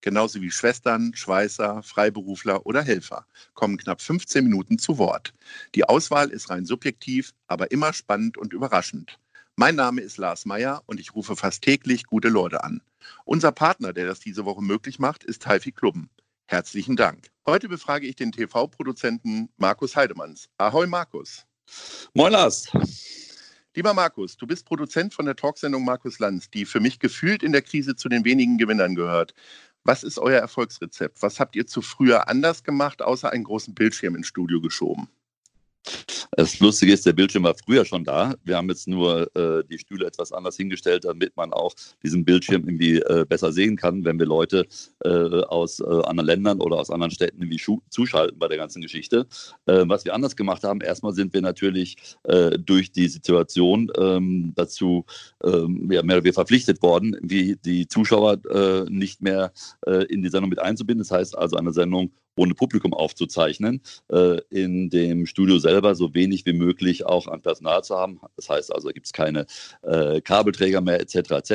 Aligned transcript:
genauso 0.00 0.40
wie 0.40 0.50
Schwestern, 0.50 1.14
Schweißer, 1.14 1.82
Freiberufler 1.82 2.66
oder 2.66 2.82
Helfer, 2.82 3.26
kommen 3.54 3.76
knapp 3.76 4.00
15 4.00 4.44
Minuten 4.44 4.78
zu 4.78 4.98
Wort. 4.98 5.34
Die 5.74 5.84
Auswahl 5.84 6.30
ist 6.30 6.50
rein 6.50 6.64
subjektiv, 6.64 7.32
aber 7.46 7.70
immer 7.70 7.92
spannend 7.92 8.38
und 8.38 8.52
überraschend. 8.52 9.18
Mein 9.56 9.74
Name 9.74 10.00
ist 10.00 10.18
Lars 10.18 10.46
Meyer 10.46 10.82
und 10.86 11.00
ich 11.00 11.14
rufe 11.14 11.34
fast 11.34 11.62
täglich 11.62 12.04
gute 12.04 12.28
Leute 12.28 12.62
an. 12.62 12.80
Unser 13.24 13.52
Partner, 13.52 13.92
der 13.92 14.06
das 14.06 14.20
diese 14.20 14.44
Woche 14.44 14.62
möglich 14.62 14.98
macht, 14.98 15.24
ist 15.24 15.42
Taifi 15.42 15.72
Klubben. 15.72 16.10
Herzlichen 16.46 16.96
Dank. 16.96 17.28
Heute 17.44 17.68
befrage 17.68 18.06
ich 18.06 18.16
den 18.16 18.32
TV-Produzenten 18.32 19.48
Markus 19.56 19.96
Heidemanns. 19.96 20.48
Ahoi 20.58 20.86
Markus. 20.86 21.44
Moin 22.14 22.32
Lars. 22.32 22.70
Lieber 23.74 23.94
Markus, 23.94 24.36
du 24.36 24.46
bist 24.46 24.64
Produzent 24.64 25.14
von 25.14 25.26
der 25.26 25.36
Talksendung 25.36 25.84
Markus 25.84 26.18
Lanz, 26.18 26.50
die 26.50 26.64
für 26.64 26.80
mich 26.80 26.98
gefühlt 26.98 27.42
in 27.42 27.52
der 27.52 27.62
Krise 27.62 27.94
zu 27.94 28.08
den 28.08 28.24
wenigen 28.24 28.58
Gewinnern 28.58 28.94
gehört. 28.94 29.34
Was 29.88 30.02
ist 30.02 30.18
euer 30.18 30.38
Erfolgsrezept? 30.38 31.22
Was 31.22 31.40
habt 31.40 31.56
ihr 31.56 31.66
zu 31.66 31.80
früher 31.80 32.28
anders 32.28 32.62
gemacht, 32.62 33.00
außer 33.00 33.32
einen 33.32 33.44
großen 33.44 33.74
Bildschirm 33.74 34.16
ins 34.16 34.26
Studio 34.26 34.60
geschoben? 34.60 35.08
Das 36.32 36.58
Lustige 36.60 36.92
ist, 36.92 37.06
der 37.06 37.12
Bildschirm 37.12 37.44
war 37.44 37.54
früher 37.54 37.84
schon 37.84 38.04
da. 38.04 38.34
Wir 38.44 38.56
haben 38.56 38.68
jetzt 38.68 38.86
nur 38.86 39.34
äh, 39.36 39.64
die 39.68 39.78
Stühle 39.78 40.06
etwas 40.06 40.32
anders 40.32 40.56
hingestellt, 40.56 41.04
damit 41.04 41.36
man 41.36 41.52
auch 41.52 41.74
diesen 42.02 42.24
Bildschirm 42.24 42.64
irgendwie 42.64 42.98
äh, 42.98 43.24
besser 43.28 43.52
sehen 43.52 43.76
kann, 43.76 44.04
wenn 44.04 44.18
wir 44.18 44.26
Leute 44.26 44.66
äh, 45.04 45.08
aus 45.08 45.80
äh, 45.80 45.84
anderen 45.84 46.26
Ländern 46.26 46.60
oder 46.60 46.76
aus 46.76 46.90
anderen 46.90 47.10
Städten 47.10 47.42
irgendwie 47.42 47.62
zuschalten 47.88 48.38
bei 48.38 48.48
der 48.48 48.58
ganzen 48.58 48.82
Geschichte. 48.82 49.26
Äh, 49.66 49.84
was 49.86 50.04
wir 50.04 50.14
anders 50.14 50.36
gemacht 50.36 50.64
haben, 50.64 50.80
erstmal 50.80 51.14
sind 51.14 51.32
wir 51.32 51.40
natürlich 51.40 51.96
äh, 52.24 52.58
durch 52.58 52.92
die 52.92 53.08
Situation 53.08 53.90
ähm, 53.98 54.52
dazu 54.54 55.06
ähm, 55.42 55.90
ja, 55.90 56.02
mehr 56.02 56.16
oder 56.16 56.24
weniger 56.24 56.34
verpflichtet 56.34 56.82
worden, 56.82 57.16
wie 57.22 57.56
die 57.56 57.88
Zuschauer 57.88 58.38
nicht 58.88 59.22
mehr 59.22 59.52
in 60.08 60.22
die 60.22 60.28
Sendung 60.28 60.50
mit 60.50 60.58
einzubinden. 60.58 61.02
Das 61.02 61.10
heißt 61.10 61.36
also 61.36 61.56
eine 61.56 61.72
Sendung 61.72 62.10
ohne 62.38 62.54
Publikum 62.54 62.94
aufzuzeichnen, 62.94 63.80
äh, 64.10 64.40
in 64.50 64.90
dem 64.90 65.26
Studio 65.26 65.58
selber 65.58 65.94
so 65.94 66.14
wenig 66.14 66.46
wie 66.46 66.52
möglich 66.52 67.04
auch 67.06 67.26
an 67.28 67.42
Personal 67.42 67.82
zu 67.84 67.96
haben. 67.96 68.20
Das 68.36 68.48
heißt 68.48 68.74
also, 68.74 68.88
gibt 68.88 69.06
es 69.06 69.12
keine 69.12 69.46
äh, 69.82 70.20
Kabelträger 70.20 70.80
mehr 70.80 71.00
etc. 71.00 71.30
etc. 71.32 71.52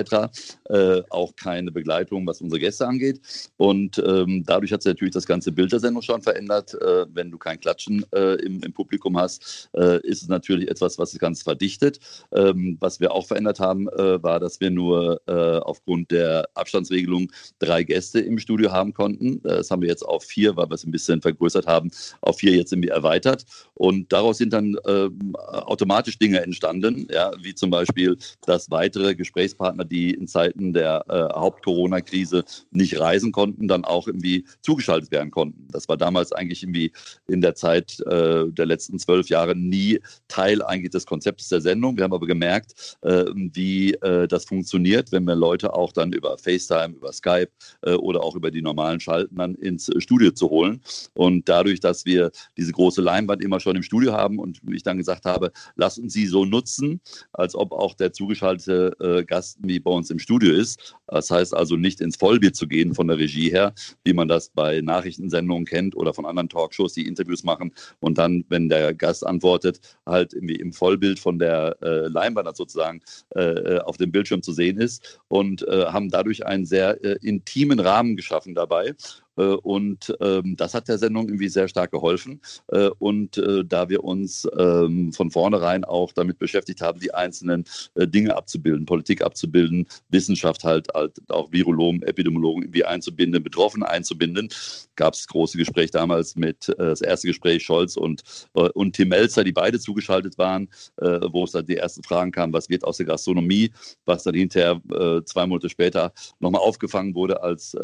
Äh, 0.70 1.02
auch 1.10 1.36
keine 1.36 1.72
Begleitung, 1.72 2.28
was 2.28 2.42
unsere 2.42 2.60
Gäste 2.60 2.88
angeht. 2.88 3.22
Und 3.58 3.98
ähm, 4.06 4.44
dadurch 4.46 4.72
hat 4.72 4.84
sich 4.84 4.92
natürlich 4.92 5.14
das 5.14 5.26
ganze 5.26 5.52
Bild 5.52 5.72
der 5.72 5.80
Sendung 5.80 6.02
schon 6.02 6.22
verändert. 6.22 6.74
Äh, 6.74 7.06
wenn 7.14 7.32
du 7.32 7.38
kein 7.38 7.60
Klatschen 7.60 8.06
äh, 8.14 8.36
im, 8.44 8.62
im, 8.62 8.74
Publikum 8.74 9.18
hast, 9.18 9.70
äh, 9.74 10.00
ist 10.02 10.24
es 10.24 10.28
natürlich 10.28 10.70
etwas, 10.70 10.98
was 10.98 11.12
das 11.12 11.20
Ganze 11.20 11.44
verdichtet. 11.44 12.00
Ähm, 12.34 12.78
was 12.80 13.00
wir 13.00 13.12
auch 13.12 13.28
verändert 13.28 13.60
haben, 13.60 13.86
war, 13.86 14.40
dass 14.40 14.60
wir 14.60 14.70
nur 14.70 15.22
aufgrund 15.66 16.12
der 16.12 16.48
Abstandsregelung 16.54 17.32
drei 17.60 17.84
Gäste 17.84 18.20
im 18.20 18.40
Studio 18.40 18.72
haben 18.72 18.94
konnten. 18.94 19.42
Das 19.44 19.70
haben 19.72 19.82
wir 19.82 19.90
jetzt 19.90 20.04
auf 20.04 20.24
vier, 20.24 20.56
weil 20.56 20.70
wir 20.70 20.73
es 20.74 20.86
ein 20.86 20.92
bisschen 20.92 21.22
vergrößert 21.22 21.68
haben, 21.68 21.92
auf 22.22 22.40
vier 22.40 22.54
jetzt 22.56 22.72
irgendwie 22.72 22.90
erweitert. 22.90 23.46
Und 23.74 24.12
daraus 24.12 24.38
sind 24.38 24.54
dann 24.54 24.76
ähm, 24.88 25.36
automatisch 25.36 26.18
Dinge 26.20 26.42
entstanden, 26.42 27.08
ja, 27.12 27.32
wie 27.42 27.56
zum 27.56 27.70
Beispiel, 27.70 28.18
dass 28.46 28.70
weitere 28.70 29.16
Gesprächspartner, 29.16 29.86
die 29.86 30.12
in 30.12 30.28
Zeiten 30.28 30.74
der 30.74 31.04
äh, 31.10 31.34
Haupt-Corona-Krise 31.34 32.44
nicht 32.72 33.00
reisen 33.00 33.32
konnten, 33.32 33.68
dann 33.68 33.86
auch 33.86 34.08
irgendwie 34.08 34.46
zugeschaltet 34.62 35.12
werden 35.12 35.32
konnten. 35.32 35.68
Das 35.72 35.90
war 35.90 35.98
damals 35.98 36.32
eigentlich 36.32 36.64
irgendwie 36.64 36.92
in 37.28 37.42
der 37.42 37.56
Zeit 37.56 38.00
äh, 38.02 38.46
der 38.48 38.66
letzten 38.66 39.00
zwölf 39.00 39.30
Jahre 39.30 39.56
nie 39.56 40.00
Teil 40.28 40.62
eigentlich 40.62 40.92
des 40.92 41.06
Konzeptes 41.06 41.50
der 41.50 41.62
Sendung. 41.62 41.98
Wir 41.98 42.04
haben 42.04 42.14
aber 42.14 42.28
gemerkt, 42.28 42.98
äh, 43.02 43.26
wie 43.36 43.94
äh, 43.96 44.28
das 44.28 44.46
funktioniert, 44.46 45.12
wenn 45.12 45.26
wir 45.26 45.36
Leute 45.36 45.74
auch 45.74 45.92
dann 45.92 46.14
über 46.14 46.38
FaceTime, 46.38 46.96
über 46.96 47.12
Skype 47.12 47.50
äh, 47.82 47.94
oder 47.94 48.24
auch 48.24 48.36
über 48.36 48.52
die 48.52 48.62
normalen 48.62 49.00
Schalten 49.00 49.36
dann 49.36 49.56
ins 49.56 49.90
Studio 49.98 50.32
zu 50.32 50.50
holen 50.50 50.63
holen. 50.64 50.82
Und 51.14 51.50
dadurch, 51.50 51.80
dass 51.80 52.06
wir 52.06 52.32
diese 52.58 52.72
große 52.72 53.02
Leinwand 53.02 53.44
immer 53.44 53.60
schon 53.60 53.76
im 53.76 53.84
Studio 53.84 54.14
haben 54.14 54.40
und 54.40 54.62
ich 54.72 54.84
dann 54.84 54.98
gesagt 54.98 55.26
habe, 55.26 55.52
lass 55.76 55.98
uns 55.98 56.14
sie 56.14 56.28
so 56.28 56.46
nutzen, 56.46 57.02
als 57.34 57.56
ob 57.56 57.72
auch 57.72 57.94
der 57.96 58.14
zugeschaltete 58.14 58.96
äh, 59.00 59.24
Gast 59.26 59.58
wie 59.62 59.80
bei 59.80 59.92
uns 59.92 60.10
im 60.10 60.20
Studio 60.20 60.54
ist. 60.54 60.96
Das 61.08 61.30
heißt 61.30 61.54
also 61.54 61.76
nicht 61.76 62.02
ins 62.02 62.16
Vollbild 62.16 62.56
zu 62.56 62.68
gehen 62.68 62.94
von 62.96 63.08
der 63.08 63.18
Regie 63.18 63.50
her, 63.50 63.74
wie 64.04 64.14
man 64.14 64.28
das 64.28 64.50
bei 64.50 64.82
Nachrichtensendungen 64.82 65.66
kennt 65.66 65.96
oder 65.96 66.14
von 66.14 66.26
anderen 66.26 66.50
Talkshows, 66.50 66.94
die 66.94 67.08
Interviews 67.08 67.44
machen 67.44 67.72
und 68.00 68.18
dann, 68.18 68.46
wenn 68.50 68.70
der 68.70 68.94
Gast 68.94 69.26
antwortet, 69.26 69.80
halt 70.06 70.34
irgendwie 70.34 70.56
im 70.56 70.74
Vollbild 70.74 71.20
von 71.20 71.40
der 71.40 71.78
äh, 71.82 72.08
Leinwand 72.08 72.56
sozusagen 72.56 73.02
äh, 73.36 73.80
auf 73.80 73.98
dem 73.98 74.12
Bildschirm 74.12 74.42
zu 74.42 74.54
sehen 74.54 74.78
ist 74.78 75.20
und 75.28 75.68
äh, 75.68 75.86
haben 75.86 76.10
dadurch 76.10 76.46
einen 76.46 76.66
sehr 76.66 77.04
äh, 77.04 77.18
intimen 77.22 77.80
Rahmen 77.80 78.16
geschaffen 78.16 78.56
dabei 78.56 78.90
äh, 78.90 78.96
und 79.36 80.16
ähm, 80.20 80.56
das 80.58 80.74
hat 80.74 80.88
der 80.88 80.98
Sendung 80.98 81.28
irgendwie 81.28 81.50
sehr 81.50 81.68
stark 81.68 81.92
geholfen. 81.92 82.42
Äh, 82.68 82.90
und 83.00 83.38
äh, 83.38 83.64
da 83.66 83.90
wir 83.90 84.04
uns 84.04 84.48
ähm, 84.58 85.12
von 85.14 85.32
vornherein 85.32 85.84
auch 85.84 86.12
damit 86.12 86.38
beschäftigt 86.40 86.82
haben, 86.82 87.00
die 87.00 87.14
einzelnen 87.14 87.66
Dinge 87.96 88.36
abzubilden, 88.36 88.86
Politik 88.86 89.24
abzubilden, 89.24 89.88
Wissenschaft 90.10 90.64
halt, 90.64 90.88
halt 90.94 91.20
auch 91.30 91.52
Virologen, 91.52 92.02
Epidemiologen 92.04 92.64
irgendwie 92.64 92.86
einzubinden, 92.86 93.44
Betroffene 93.44 93.88
einzubinden, 93.88 94.50
gab 94.96 95.14
es 95.14 95.28
große 95.28 95.58
Gespräche 95.58 95.92
damals 95.92 96.36
mit 96.36 96.74
das 96.78 97.02
erste 97.02 97.28
Gespräch 97.28 97.64
Scholz 97.64 97.96
und, 97.96 98.24
und 98.54 98.96
Tim 98.96 99.10
Melzer, 99.10 99.44
die 99.44 99.52
beide 99.52 99.80
zugeschaltet 99.80 100.38
waren, 100.38 100.70
wo 100.98 101.44
es 101.44 101.52
dann 101.52 101.66
die 101.66 101.78
ersten 101.78 102.04
Fragen 102.04 102.32
kamen, 102.32 102.54
was 102.54 102.70
wird 102.70 102.84
aus 102.84 102.98
der 102.98 103.06
Gastronomie, 103.06 103.72
was 104.06 104.24
dann 104.24 104.36
hinterher 104.36 104.82
zwei 105.26 105.46
Monate 105.46 105.70
später 105.70 106.14
nochmal 106.40 106.62
aufgefangen 106.62 107.16
wurde, 107.16 107.42
als 107.42 107.76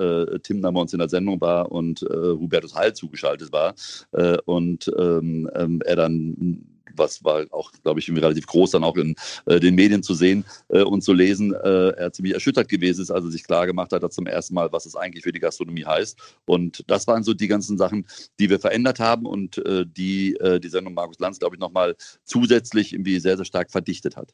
Tim 0.44 0.62
damals 0.62 0.94
in 0.94 1.00
der 1.00 1.10
Sendung 1.10 1.39
war 1.42 1.72
und 1.72 2.04
äh, 2.04 2.06
Hubertus 2.08 2.76
Heil 2.76 2.94
zugeschaltet 2.94 3.52
war 3.52 3.76
äh, 4.12 4.38
und 4.46 4.92
ähm, 4.98 5.50
ähm, 5.56 5.82
er 5.86 5.96
dann 5.96 6.66
was 7.00 7.24
war 7.24 7.46
auch, 7.52 7.72
glaube 7.84 8.00
ich, 8.00 8.10
relativ 8.12 8.46
groß 8.46 8.72
dann 8.72 8.84
auch 8.84 8.96
in 8.98 9.16
äh, 9.46 9.60
den 9.60 9.76
Medien 9.76 10.04
zu 10.04 10.14
sehen 10.14 10.46
äh, 10.70 10.82
und 10.82 11.02
zu 11.02 11.14
lesen, 11.14 11.54
äh, 11.54 11.90
er 11.92 12.12
ziemlich 12.14 12.36
erschüttert 12.36 12.70
gewesen 12.70 13.02
ist, 13.02 13.12
als 13.12 13.26
er 13.26 13.32
sich 13.32 13.44
klar 13.44 13.66
gemacht 13.66 13.92
hat, 13.92 14.04
dass 14.04 14.14
zum 14.14 14.28
ersten 14.28 14.54
Mal, 14.54 14.72
was 14.72 14.86
es 14.86 14.96
eigentlich 14.96 15.24
für 15.24 15.32
die 15.32 15.40
Gastronomie 15.40 15.86
heißt. 15.86 16.20
Und 16.46 16.84
das 16.88 17.08
waren 17.08 17.24
so 17.24 17.34
die 17.34 17.48
ganzen 17.48 17.78
Sachen, 17.78 18.06
die 18.40 18.50
wir 18.50 18.60
verändert 18.60 19.00
haben 19.00 19.26
und 19.26 19.62
die 19.66 20.38
die 20.40 20.70
Sendung 20.70 20.94
Markus 20.94 21.20
Lanz, 21.20 21.40
glaube 21.40 21.56
ich, 21.56 21.60
nochmal 21.60 21.96
zusätzlich 22.24 22.94
irgendwie 22.94 23.20
sehr, 23.20 23.38
sehr 23.38 23.46
stark 23.46 23.72
verdichtet 23.72 24.16
hat. 24.16 24.34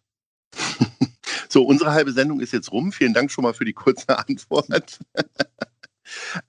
So, 1.48 1.64
unsere 1.64 1.94
halbe 1.94 2.12
Sendung 2.12 2.42
ist 2.42 2.52
jetzt 2.52 2.72
rum. 2.72 2.92
Vielen 2.92 3.14
Dank 3.14 3.32
schon 3.32 3.44
mal 3.44 3.54
für 3.54 3.64
die 3.64 3.72
kurze 3.72 4.18
Antwort. 4.18 5.00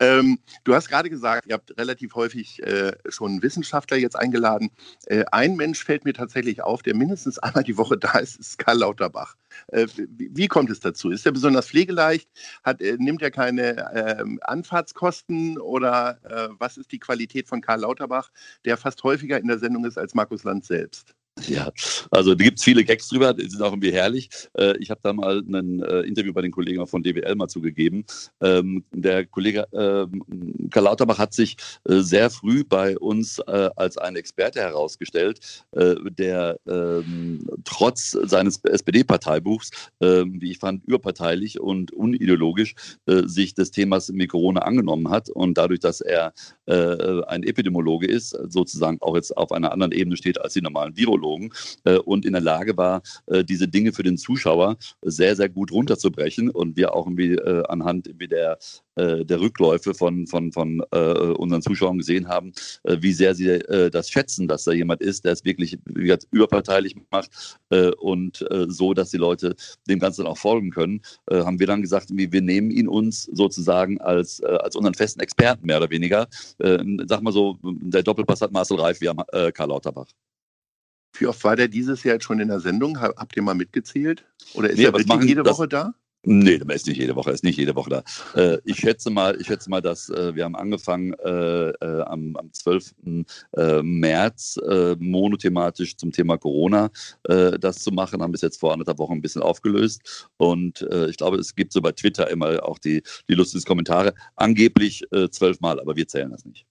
Ähm, 0.00 0.39
du 0.65 0.75
hast 0.75 0.89
gerade 0.89 1.11
gesagt, 1.11 1.47
ihr 1.47 1.55
habt 1.55 1.77
relativ 1.78 2.15
häufig 2.15 2.62
äh, 2.62 2.93
schon 3.09 3.43
Wissenschaftler 3.43 3.97
jetzt 3.97 4.17
eingeladen. 4.17 4.71
Äh, 5.06 5.25
ein 5.33 5.56
Mensch 5.56 5.84
fällt 5.84 6.05
mir 6.05 6.12
tatsächlich 6.12 6.62
auf, 6.62 6.83
der 6.83 6.94
mindestens 6.94 7.39
einmal 7.41 7.65
die 7.65 7.77
Woche 7.77 7.97
da 7.99 8.19
ist, 8.19 8.39
ist 8.39 8.59
Karl 8.59 8.78
Lauterbach. 8.78 9.34
Äh, 9.69 9.87
wie, 9.97 10.31
wie, 10.33 10.49
kommt 10.49 10.71
es 10.71 10.81
dazu? 10.81 11.11
Ist 11.11 11.27
er 11.27 11.33
besonders 11.33 11.69
pflegeleicht? 11.69 12.28
Hat, 12.62 12.81
äh, 12.81 12.97
nimmt 12.99 13.22
er 13.22 13.31
keine 13.31 14.19
ähm, 14.21 14.39
Anfahrtskosten 14.43 15.59
oder 15.59 16.19
äh, 16.25 16.49
was 16.59 16.77
ist 16.77 16.93
die 16.93 16.99
Qualität 16.99 17.49
von 17.49 17.61
Karl 17.61 17.81
Lauterbach, 17.81 18.31
der 18.65 18.77
fast 18.77 19.03
häufiger 19.03 19.38
in 19.38 19.49
der 19.49 19.59
Sendung 19.59 19.85
ist 19.85 19.99
als 19.99 20.14
Markus 20.14 20.44
Land 20.44 20.64
selbst? 20.64 21.15
Ja, 21.44 21.71
also 22.11 22.35
da 22.35 22.43
gibt 22.43 22.59
es 22.59 22.65
viele 22.65 22.83
Gags 22.83 23.09
drüber, 23.09 23.35
die 23.35 23.47
sind 23.49 23.61
auch 23.61 23.73
irgendwie 23.73 23.93
herrlich. 23.93 24.31
Äh, 24.56 24.79
ich 24.79 24.91
habe 24.91 25.00
da 25.03 25.12
mal 25.12 25.41
ein 25.41 25.83
äh, 25.83 26.00
Interview 26.00 26.33
bei 26.33 26.41
den 26.41 26.50
Kollegen 26.50 26.87
von 26.87 27.03
DWL 27.03 27.35
mal 27.35 27.49
zugegeben. 27.49 28.06
Ähm, 28.41 28.85
der 28.93 29.27
Kollege 29.27 29.67
ähm, 29.75 30.23
Karl 30.71 30.85
Lauterbach 30.85 31.19
hat 31.19 31.35
sich 31.35 31.56
äh, 31.85 31.99
sehr 31.99 32.31
früh 32.31 32.65
bei 32.65 32.97
uns 32.99 33.38
äh, 33.41 33.69
als 33.77 33.99
ein 33.99 34.17
Experte 34.17 34.61
herausgestellt, 34.61 35.65
äh, 35.73 35.97
der 36.11 36.59
ähm, 36.67 37.47
trotz 37.65 38.12
seines 38.12 38.59
SPD-Parteibuchs, 38.65 39.71
ähm, 40.00 40.41
wie 40.41 40.53
ich 40.53 40.59
fand, 40.59 40.85
überparteilich 40.87 41.61
und 41.61 41.93
unideologisch 41.93 42.75
äh, 43.05 43.25
sich 43.27 43.55
des 43.55 43.73
Themas 43.73 44.09
mit 44.09 44.31
Corona 44.31 44.62
angenommen 44.62 45.11
hat. 45.11 45.29
Und 45.29 45.59
dadurch, 45.59 45.81
dass 45.81 46.00
er 46.00 46.33
ein 46.67 47.44
Epidemiologe 47.44 48.06
ist, 48.06 48.31
sozusagen 48.49 48.99
auch 49.00 49.15
jetzt 49.15 49.37
auf 49.37 49.53
einer 49.53 49.71
anderen 49.71 49.93
Ebene 49.93 50.17
steht 50.17 50.41
als 50.41 50.55
die 50.55 50.61
normalen 50.61 50.97
Virologen, 50.97 51.25
Psychologen 51.26 51.50
äh, 51.84 51.96
und 51.99 52.25
in 52.25 52.32
der 52.32 52.43
Lage 52.43 52.76
war, 52.76 53.02
äh, 53.26 53.44
diese 53.44 53.69
Dinge 53.69 53.93
für 53.93 54.02
den 54.02 54.17
Zuschauer 54.17 54.76
sehr, 55.02 55.37
sehr 55.37 55.49
gut 55.49 55.73
runterzubrechen 55.73 56.50
und 56.50 56.76
wir 56.76 56.94
auch 56.94 57.06
irgendwie 57.06 57.32
äh, 57.32 57.62
anhand 57.69 58.06
irgendwie 58.06 58.28
der 58.28 58.58
äh, 58.96 59.26
der 59.26 59.40
Rückläufe 59.40 59.93
von, 59.93 60.26
von, 60.26 60.52
von 60.52 60.82
äh, 60.90 60.99
unseren 60.99 61.61
Zuschauern 61.61 61.99
gesehen 61.99 62.28
haben, 62.28 62.52
äh, 62.84 62.96
wie 63.00 63.12
sehr 63.12 63.34
sie 63.34 63.49
äh, 63.49 63.90
das 63.90 64.08
schätzen, 64.11 64.49
dass 64.49 64.64
da 64.64 64.73
jemand 64.73 65.02
ist, 65.02 65.26
der 65.26 65.32
es 65.32 65.44
wirklich 65.44 65.78
gesagt, 65.84 66.26
überparteilich 66.31 66.96
macht 67.11 67.58
äh, 67.69 67.90
und 67.90 68.40
äh, 68.50 68.64
so, 68.69 68.94
dass 68.94 69.11
die 69.11 69.19
Leute 69.19 69.55
dem 69.87 69.99
Ganzen 69.99 70.26
auch 70.26 70.38
folgen 70.38 70.70
können, 70.70 71.02
haben 71.31 71.58
wir 71.58 71.67
dann 71.67 71.82
gesagt, 71.82 72.08
wir 72.11 72.40
nehmen 72.40 72.70
ihn 72.70 72.88
uns 72.88 73.25
sozusagen 73.25 74.00
als, 74.00 74.43
als 74.43 74.76
unseren 74.76 74.94
festen 74.94 75.20
Experten 75.20 75.67
mehr 75.67 75.78
oder 75.78 75.90
weniger. 75.90 76.26
sag 76.58 77.23
mal 77.23 77.32
so, 77.32 77.58
der 77.62 78.02
Doppelpass 78.02 78.40
hat 78.40 78.52
Marcel 78.52 78.81
Reif 78.81 79.00
wie 79.00 79.11
Karl 79.52 79.69
Lauterbach. 79.69 80.06
Wie 81.18 81.26
oft 81.26 81.42
war 81.44 81.56
der 81.56 81.68
dieses 81.68 82.02
Jahr 82.04 82.14
jetzt 82.14 82.24
schon 82.24 82.40
in 82.40 82.48
der 82.48 82.60
Sendung? 82.60 83.00
Habt 83.00 83.36
ihr 83.36 83.42
mal 83.42 83.54
mitgezählt? 83.54 84.24
Oder 84.54 84.70
ist 84.70 84.78
nee, 84.78 84.84
er 84.84 84.92
wirklich 84.92 85.24
jede 85.24 85.44
Woche 85.44 85.68
da? 85.68 85.94
Nee, 86.28 86.58
der 86.58 86.74
ist 86.74 86.88
nicht 86.88 86.98
jede 86.98 87.14
Woche, 87.14 87.30
ist 87.30 87.44
nicht 87.44 87.56
jede 87.56 87.76
Woche 87.76 87.90
da. 87.90 88.02
Äh, 88.34 88.58
ich 88.64 88.78
schätze 88.78 89.10
mal, 89.10 89.40
ich 89.40 89.46
schätze 89.46 89.70
mal, 89.70 89.80
dass 89.80 90.08
äh, 90.08 90.34
wir 90.34 90.44
haben 90.44 90.56
angefangen 90.56 91.12
äh, 91.24 91.68
äh 91.70 92.02
am, 92.02 92.34
am 92.34 92.52
12. 92.52 92.94
Äh, 93.56 93.82
März 93.82 94.58
äh, 94.68 94.96
monothematisch 94.98 95.96
zum 95.96 96.10
Thema 96.10 96.36
Corona 96.36 96.90
das 97.22 97.78
zu 97.78 97.92
machen, 97.92 98.22
haben 98.22 98.32
bis 98.32 98.40
jetzt 98.40 98.58
vor 98.58 98.72
anderthalb 98.72 98.98
Wochen 98.98 99.14
ein 99.14 99.22
bisschen 99.22 99.42
aufgelöst. 99.42 100.28
Und 100.36 100.86
ich 101.08 101.16
glaube, 101.16 101.38
es 101.38 101.54
gibt 101.54 101.72
so 101.72 101.80
bei 101.80 101.92
Twitter 101.92 102.30
immer 102.30 102.64
auch 102.64 102.78
die, 102.78 103.02
die 103.28 103.34
lustigen 103.34 103.64
Kommentare. 103.64 104.14
Angeblich 104.36 105.04
zwölfmal, 105.30 105.80
aber 105.80 105.96
wir 105.96 106.06
zählen 106.06 106.30
das 106.30 106.44
nicht. 106.44 106.66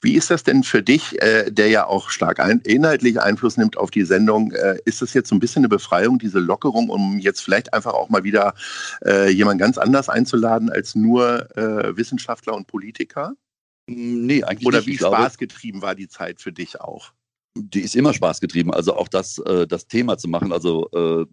Wie 0.00 0.14
ist 0.14 0.30
das 0.30 0.42
denn 0.42 0.62
für 0.62 0.82
dich, 0.82 1.20
äh, 1.22 1.50
der 1.50 1.68
ja 1.68 1.86
auch 1.86 2.10
stark 2.10 2.40
ein, 2.40 2.60
inhaltlich 2.60 3.20
Einfluss 3.20 3.56
nimmt 3.56 3.76
auf 3.76 3.90
die 3.90 4.04
Sendung? 4.04 4.52
Äh, 4.52 4.78
ist 4.84 5.02
das 5.02 5.14
jetzt 5.14 5.28
so 5.28 5.34
ein 5.34 5.40
bisschen 5.40 5.60
eine 5.60 5.68
Befreiung, 5.68 6.18
diese 6.18 6.38
Lockerung, 6.38 6.88
um 6.88 7.18
jetzt 7.18 7.40
vielleicht 7.40 7.74
einfach 7.74 7.94
auch 7.94 8.08
mal 8.08 8.24
wieder 8.24 8.54
äh, 9.04 9.30
jemand 9.30 9.60
ganz 9.60 9.78
anders 9.78 10.08
einzuladen 10.08 10.70
als 10.70 10.94
nur 10.94 11.56
äh, 11.56 11.96
Wissenschaftler 11.96 12.54
und 12.54 12.66
Politiker? 12.66 13.34
Nee, 13.86 14.44
eigentlich 14.44 14.66
Oder 14.66 14.78
nicht. 14.78 14.86
wie 14.88 14.96
spaßgetrieben 14.96 15.82
war 15.82 15.94
die 15.94 16.08
Zeit 16.08 16.40
für 16.40 16.52
dich 16.52 16.80
auch? 16.80 17.12
Die 17.54 17.80
ist 17.80 17.96
immer 17.96 18.14
spaßgetrieben. 18.14 18.72
Also 18.72 18.96
auch 18.96 19.08
das, 19.08 19.38
äh, 19.38 19.66
das 19.66 19.86
Thema 19.86 20.16
zu 20.16 20.28
machen, 20.28 20.52
also 20.52 20.88
äh, 20.92 21.26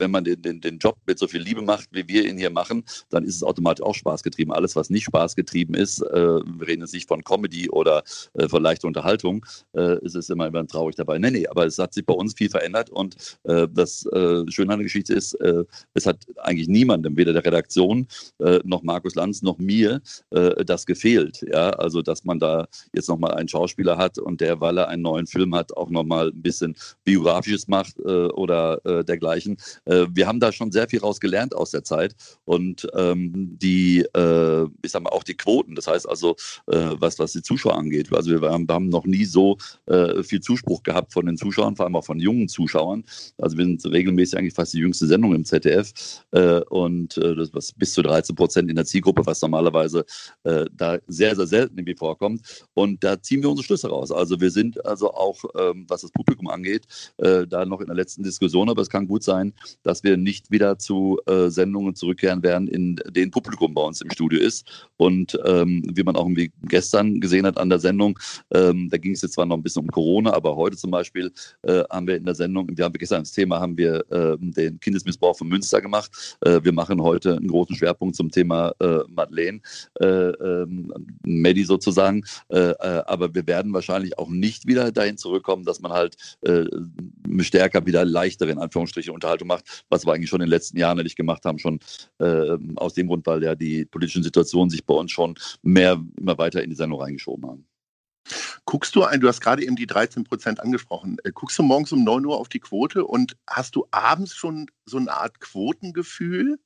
wenn 0.00 0.10
man 0.10 0.24
den, 0.24 0.42
den, 0.42 0.60
den 0.60 0.78
Job 0.78 0.96
mit 1.06 1.18
so 1.18 1.28
viel 1.28 1.40
Liebe 1.40 1.62
macht, 1.62 1.88
wie 1.92 2.08
wir 2.08 2.24
ihn 2.28 2.38
hier 2.38 2.50
machen, 2.50 2.84
dann 3.10 3.24
ist 3.24 3.36
es 3.36 3.42
automatisch 3.42 3.84
auch 3.84 3.94
spaßgetrieben. 3.94 4.52
Alles, 4.52 4.74
was 4.74 4.90
nicht 4.90 5.04
spaßgetrieben 5.04 5.74
ist, 5.74 6.00
äh, 6.02 6.40
wir 6.40 6.66
reden 6.66 6.82
jetzt 6.82 6.94
nicht 6.94 7.06
von 7.06 7.22
Comedy 7.22 7.70
oder 7.70 8.02
äh, 8.34 8.48
von 8.48 8.62
leichter 8.62 8.88
Unterhaltung, 8.88 9.44
äh, 9.76 10.02
ist 10.04 10.16
es 10.16 10.30
immer, 10.30 10.46
immer 10.46 10.66
traurig 10.66 10.96
dabei. 10.96 11.18
Nee, 11.18 11.30
nee, 11.30 11.46
aber 11.46 11.66
es 11.66 11.78
hat 11.78 11.94
sich 11.94 12.04
bei 12.04 12.14
uns 12.14 12.34
viel 12.34 12.50
verändert 12.50 12.90
und 12.90 13.16
äh, 13.44 13.68
das 13.72 14.06
äh, 14.06 14.44
Schöne 14.50 14.72
an 14.72 14.78
der 14.78 14.84
Geschichte 14.84 15.14
ist, 15.14 15.34
äh, 15.34 15.64
es 15.94 16.06
hat 16.06 16.24
eigentlich 16.38 16.68
niemandem, 16.68 17.16
weder 17.16 17.32
der 17.32 17.44
Redaktion 17.44 18.06
äh, 18.38 18.60
noch 18.64 18.82
Markus 18.82 19.14
Lanz 19.14 19.42
noch 19.42 19.58
mir, 19.58 20.00
das 20.30 20.86
gefehlt. 20.86 21.44
Ja, 21.52 21.70
also 21.70 22.02
dass 22.02 22.24
man 22.24 22.38
da 22.38 22.66
jetzt 22.94 23.08
nochmal 23.08 23.32
einen 23.34 23.48
Schauspieler 23.48 23.98
hat 23.98 24.18
und 24.18 24.40
der, 24.40 24.60
weil 24.60 24.78
er 24.78 24.88
einen 24.88 25.02
neuen 25.02 25.26
Film 25.26 25.54
hat, 25.54 25.76
auch 25.76 25.90
nochmal 25.90 26.28
ein 26.28 26.42
bisschen 26.42 26.76
biografisches 27.04 27.68
macht 27.68 27.98
oder 28.00 28.80
dergleichen 29.04 29.56
äh, 29.90 30.06
wir 30.10 30.26
haben 30.26 30.40
da 30.40 30.52
schon 30.52 30.70
sehr 30.70 30.88
viel 30.88 31.00
rausgelernt 31.00 31.54
aus 31.54 31.72
der 31.72 31.84
Zeit 31.84 32.14
und 32.44 32.86
ähm, 32.94 33.58
die, 33.60 34.00
äh, 34.14 34.66
ich 34.82 34.92
sag 34.92 35.02
mal, 35.02 35.10
auch 35.10 35.24
die 35.24 35.34
Quoten, 35.34 35.74
das 35.74 35.86
heißt 35.86 36.08
also, 36.08 36.36
äh, 36.66 36.90
was, 36.98 37.18
was 37.18 37.32
die 37.32 37.42
Zuschauer 37.42 37.76
angeht. 37.76 38.12
Also 38.12 38.30
wir 38.30 38.50
haben, 38.50 38.68
wir 38.68 38.74
haben 38.74 38.88
noch 38.88 39.04
nie 39.04 39.24
so 39.24 39.58
äh, 39.86 40.22
viel 40.22 40.40
Zuspruch 40.40 40.82
gehabt 40.82 41.12
von 41.12 41.26
den 41.26 41.36
Zuschauern, 41.36 41.76
vor 41.76 41.86
allem 41.86 41.96
auch 41.96 42.04
von 42.04 42.20
jungen 42.20 42.48
Zuschauern. 42.48 43.04
Also 43.38 43.58
wir 43.58 43.64
sind 43.64 43.84
regelmäßig 43.84 44.38
eigentlich 44.38 44.54
fast 44.54 44.72
die 44.74 44.78
jüngste 44.78 45.06
Sendung 45.06 45.34
im 45.34 45.44
ZDF 45.44 45.92
äh, 46.30 46.60
und 46.68 47.16
das 47.16 47.52
was 47.52 47.72
bis 47.72 47.92
zu 47.92 48.02
13 48.02 48.36
Prozent 48.36 48.70
in 48.70 48.76
der 48.76 48.84
Zielgruppe, 48.84 49.24
was 49.24 49.40
normalerweise 49.42 50.04
da 50.42 50.98
sehr, 51.06 51.34
sehr 51.34 51.46
selten 51.46 51.78
irgendwie 51.78 51.96
vorkommt. 51.96 52.66
Und 52.74 53.02
da 53.02 53.20
ziehen 53.20 53.42
wir 53.42 53.50
unsere 53.50 53.64
Schlüsse 53.64 53.88
raus. 53.88 54.12
Also 54.12 54.40
wir 54.40 54.50
sind 54.50 54.84
also 54.84 55.12
auch, 55.12 55.42
ähm, 55.58 55.86
was 55.88 56.02
das 56.02 56.10
Publikum 56.12 56.48
angeht, 56.48 56.86
da 57.16 57.64
noch 57.64 57.80
in 57.80 57.86
der 57.86 57.96
letzten 57.96 58.22
Diskussion, 58.22 58.68
aber 58.68 58.82
es 58.82 58.90
kann 58.90 59.06
gut 59.06 59.22
sein, 59.22 59.52
dass 59.82 60.04
wir 60.04 60.16
nicht 60.16 60.50
wieder 60.50 60.78
zu 60.78 61.18
äh, 61.26 61.48
Sendungen 61.48 61.94
zurückkehren 61.94 62.42
werden, 62.42 62.68
in 62.68 62.96
denen 63.08 63.30
Publikum 63.30 63.74
bei 63.74 63.82
uns 63.82 64.00
im 64.00 64.10
Studio 64.10 64.40
ist. 64.40 64.88
Und 64.96 65.38
ähm, 65.44 65.82
wie 65.94 66.02
man 66.02 66.16
auch 66.16 66.24
irgendwie 66.24 66.52
gestern 66.62 67.20
gesehen 67.20 67.46
hat 67.46 67.58
an 67.58 67.68
der 67.68 67.78
Sendung, 67.78 68.18
ähm, 68.52 68.88
da 68.90 68.98
ging 68.98 69.12
es 69.12 69.22
jetzt 69.22 69.34
zwar 69.34 69.46
noch 69.46 69.56
ein 69.56 69.62
bisschen 69.62 69.82
um 69.82 69.88
Corona, 69.88 70.32
aber 70.32 70.56
heute 70.56 70.76
zum 70.76 70.90
Beispiel 70.90 71.32
äh, 71.62 71.82
haben 71.90 72.06
wir 72.06 72.16
in 72.16 72.24
der 72.24 72.34
Sendung, 72.34 72.68
wir 72.74 72.84
haben 72.84 72.92
gestern 72.92 73.22
das 73.22 73.32
Thema, 73.32 73.60
haben 73.60 73.76
wir 73.76 74.04
äh, 74.10 74.36
den 74.38 74.78
Kindesmissbrauch 74.80 75.36
von 75.36 75.48
Münster 75.48 75.80
gemacht. 75.80 76.36
Äh, 76.40 76.60
wir 76.62 76.72
machen 76.72 77.02
heute 77.02 77.36
einen 77.36 77.48
großen 77.48 77.76
Schwerpunkt 77.76 78.16
zum 78.16 78.30
Thema 78.30 78.72
äh, 78.80 79.00
Madeleine, 79.08 79.60
äh, 80.00 80.06
ähm, 80.06 80.92
Medi 81.24 81.64
sozusagen. 81.64 82.24
aber 82.48 83.34
wir 83.34 83.46
werden 83.46 83.72
wahrscheinlich 83.72 84.18
auch 84.18 84.28
nicht 84.28 84.66
wieder 84.66 84.90
dahin 84.92 85.16
zurückkommen, 85.16 85.64
dass 85.64 85.80
man 85.80 85.92
halt 85.92 86.16
stärker 87.40 87.86
wieder 87.86 88.04
leichtere, 88.04 88.50
in 88.50 88.58
Anführungsstrichen, 88.58 89.12
Unterhaltung 89.12 89.48
macht, 89.48 89.64
was 89.88 90.06
wir 90.06 90.12
eigentlich 90.12 90.30
schon 90.30 90.40
in 90.40 90.46
den 90.46 90.50
letzten 90.50 90.78
Jahren 90.78 90.98
nicht 90.98 91.16
gemacht 91.16 91.44
haben, 91.44 91.58
schon 91.58 91.80
äh, 92.18 92.56
aus 92.76 92.94
dem 92.94 93.08
Grund, 93.08 93.26
weil 93.26 93.42
ja 93.42 93.54
die 93.54 93.84
politischen 93.84 94.22
Situationen 94.22 94.70
sich 94.70 94.84
bei 94.84 94.94
uns 94.94 95.12
schon 95.12 95.34
mehr 95.62 96.00
immer 96.18 96.38
weiter 96.38 96.62
in 96.62 96.70
die 96.70 96.76
Sendung 96.76 97.00
reingeschoben 97.00 97.48
haben. 97.48 97.66
Guckst 98.64 98.94
du 98.94 99.02
ein, 99.02 99.20
du 99.20 99.28
hast 99.28 99.40
gerade 99.40 99.64
eben 99.64 99.76
die 99.76 99.86
13 99.86 100.24
Prozent 100.24 100.60
angesprochen, 100.60 101.16
äh, 101.24 101.32
guckst 101.32 101.58
du 101.58 101.62
morgens 101.62 101.92
um 101.92 102.04
9 102.04 102.24
Uhr 102.26 102.36
auf 102.36 102.48
die 102.48 102.60
Quote 102.60 103.04
und 103.04 103.36
hast 103.48 103.74
du 103.76 103.86
abends 103.90 104.34
schon 104.34 104.66
so 104.84 104.98
eine 104.98 105.12
Art 105.12 105.40
Quotengefühl, 105.40 106.58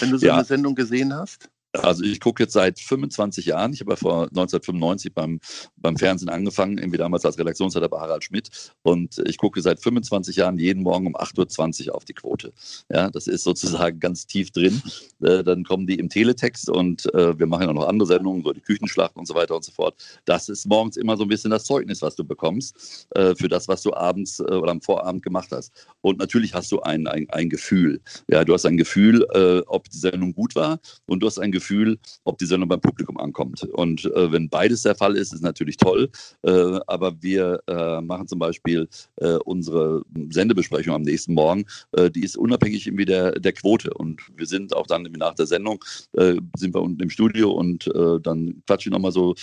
wenn 0.00 0.10
du 0.10 0.18
so 0.18 0.26
ja. 0.26 0.34
eine 0.34 0.44
Sendung 0.44 0.74
gesehen 0.74 1.14
hast? 1.14 1.50
Also 1.82 2.04
ich 2.04 2.20
gucke 2.20 2.42
jetzt 2.42 2.52
seit 2.52 2.78
25 2.78 3.46
Jahren. 3.46 3.72
Ich 3.72 3.80
habe 3.80 3.92
ja 3.92 3.96
vor 3.96 4.22
1995 4.22 5.12
beim, 5.12 5.40
beim 5.76 5.96
Fernsehen 5.96 6.28
angefangen, 6.28 6.78
irgendwie 6.78 6.98
damals 6.98 7.24
als 7.24 7.38
Redaktionsleiter 7.38 7.88
bei 7.88 7.98
Harald 7.98 8.24
Schmidt. 8.24 8.72
Und 8.82 9.20
ich 9.26 9.38
gucke 9.38 9.60
seit 9.60 9.80
25 9.80 10.36
Jahren 10.36 10.58
jeden 10.58 10.82
Morgen 10.82 11.06
um 11.06 11.16
8.20 11.16 11.88
Uhr 11.88 11.96
auf 11.96 12.04
die 12.04 12.14
Quote. 12.14 12.52
Ja, 12.90 13.10
das 13.10 13.26
ist 13.26 13.42
sozusagen 13.42 13.98
ganz 13.98 14.26
tief 14.26 14.50
drin. 14.52 14.80
Äh, 15.20 15.42
dann 15.42 15.64
kommen 15.64 15.86
die 15.86 15.96
im 15.96 16.08
Teletext 16.08 16.68
und 16.70 17.12
äh, 17.14 17.38
wir 17.38 17.46
machen 17.46 17.66
ja 17.66 17.72
noch 17.72 17.88
andere 17.88 18.06
Sendungen, 18.06 18.44
so 18.44 18.52
die 18.52 18.60
Küchenschlacht 18.60 19.16
und 19.16 19.26
so 19.26 19.34
weiter 19.34 19.56
und 19.56 19.64
so 19.64 19.72
fort. 19.72 19.96
Das 20.24 20.48
ist 20.48 20.66
morgens 20.66 20.96
immer 20.96 21.16
so 21.16 21.24
ein 21.24 21.28
bisschen 21.28 21.50
das 21.50 21.64
Zeugnis, 21.64 22.02
was 22.02 22.14
du 22.14 22.24
bekommst 22.24 23.08
äh, 23.14 23.34
für 23.34 23.48
das, 23.48 23.66
was 23.68 23.82
du 23.82 23.92
abends 23.94 24.38
äh, 24.38 24.44
oder 24.44 24.70
am 24.70 24.80
Vorabend 24.80 25.22
gemacht 25.22 25.48
hast. 25.50 25.72
Und 26.02 26.18
natürlich 26.18 26.54
hast 26.54 26.70
du 26.70 26.80
ein, 26.82 27.06
ein, 27.06 27.26
ein 27.30 27.48
Gefühl. 27.48 28.00
Ja, 28.28 28.44
du 28.44 28.54
hast 28.54 28.64
ein 28.64 28.76
Gefühl, 28.76 29.26
äh, 29.34 29.62
ob 29.66 29.88
die 29.90 29.98
Sendung 29.98 30.34
gut 30.34 30.54
war 30.54 30.78
und 31.06 31.20
du 31.20 31.26
hast 31.26 31.38
ein 31.38 31.50
Gefühl, 31.50 31.63
Gefühl, 31.64 31.98
ob 32.24 32.38
die 32.38 32.46
Sendung 32.46 32.68
beim 32.68 32.80
Publikum 32.80 33.16
ankommt. 33.16 33.62
Und 33.62 34.04
äh, 34.04 34.30
wenn 34.30 34.48
beides 34.48 34.82
der 34.82 34.94
Fall 34.94 35.16
ist, 35.16 35.32
ist 35.32 35.42
natürlich 35.42 35.78
toll. 35.78 36.10
Äh, 36.42 36.78
aber 36.86 37.22
wir 37.22 37.60
äh, 37.66 38.02
machen 38.02 38.28
zum 38.28 38.38
Beispiel 38.38 38.86
äh, 39.16 39.36
unsere 39.44 40.02
Sendebesprechung 40.30 40.94
am 40.94 41.02
nächsten 41.02 41.32
Morgen, 41.32 41.64
äh, 41.92 42.10
die 42.10 42.22
ist 42.22 42.36
unabhängig 42.36 42.86
irgendwie 42.86 43.06
der, 43.06 43.32
der 43.32 43.52
Quote. 43.52 43.94
Und 43.94 44.20
wir 44.36 44.46
sind 44.46 44.76
auch 44.76 44.86
dann 44.86 45.04
nach 45.16 45.34
der 45.34 45.46
Sendung, 45.46 45.82
äh, 46.12 46.36
sind 46.56 46.74
wir 46.74 46.82
unten 46.82 47.02
im 47.02 47.10
Studio 47.10 47.50
und 47.50 47.90
dann 47.94 48.62
quatschen 48.66 48.90
wir 48.90 48.98
nochmal 48.98 49.12
so 49.12 49.34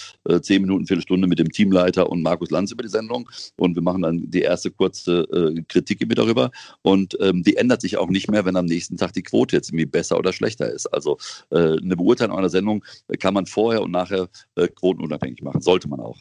zehn 0.42 0.62
Minuten, 0.62 0.86
Viertelstunde 0.86 1.28
mit 1.28 1.40
dem 1.40 1.52
Teamleiter 1.52 2.10
und 2.10 2.22
Markus 2.22 2.52
Lanz 2.52 2.72
über 2.72 2.84
die 2.84 2.90
Sendung. 2.90 3.30
Und 3.58 3.76
wir 3.76 3.82
machen 3.82 4.02
dann 4.02 4.30
die 4.30 4.42
erste 4.42 4.72
kurze 4.72 5.26
Kritik 5.68 6.02
irgendwie 6.02 6.16
darüber. 6.16 6.52
Und 6.82 7.18
ähm, 7.22 7.44
die 7.44 7.56
ändert 7.56 7.82
sich 7.82 7.98
auch 7.98 8.10
nicht 8.10 8.30
mehr, 8.30 8.46
wenn 8.46 8.56
am 8.56 8.66
nächsten 8.66 8.98
Tag 8.98 9.14
die 9.14 9.24
Quote 9.24 9.56
jetzt 9.56 9.70
irgendwie 9.70 9.86
besser 9.86 10.18
oder 10.18 10.34
schlechter 10.34 10.70
ist. 10.70 10.88
Also 10.88 11.18
eine 11.52 11.96
Beurteilung 11.96 12.11
Beurteilen 12.12 12.32
einer 12.34 12.50
Sendung 12.50 12.84
kann 13.20 13.34
man 13.34 13.46
vorher 13.46 13.82
und 13.82 13.92
nachher 13.92 14.28
äh, 14.56 14.68
quotenunabhängig 14.68 15.42
machen. 15.44 15.62
Sollte 15.62 15.88
man 15.88 16.02
auch. 16.02 16.20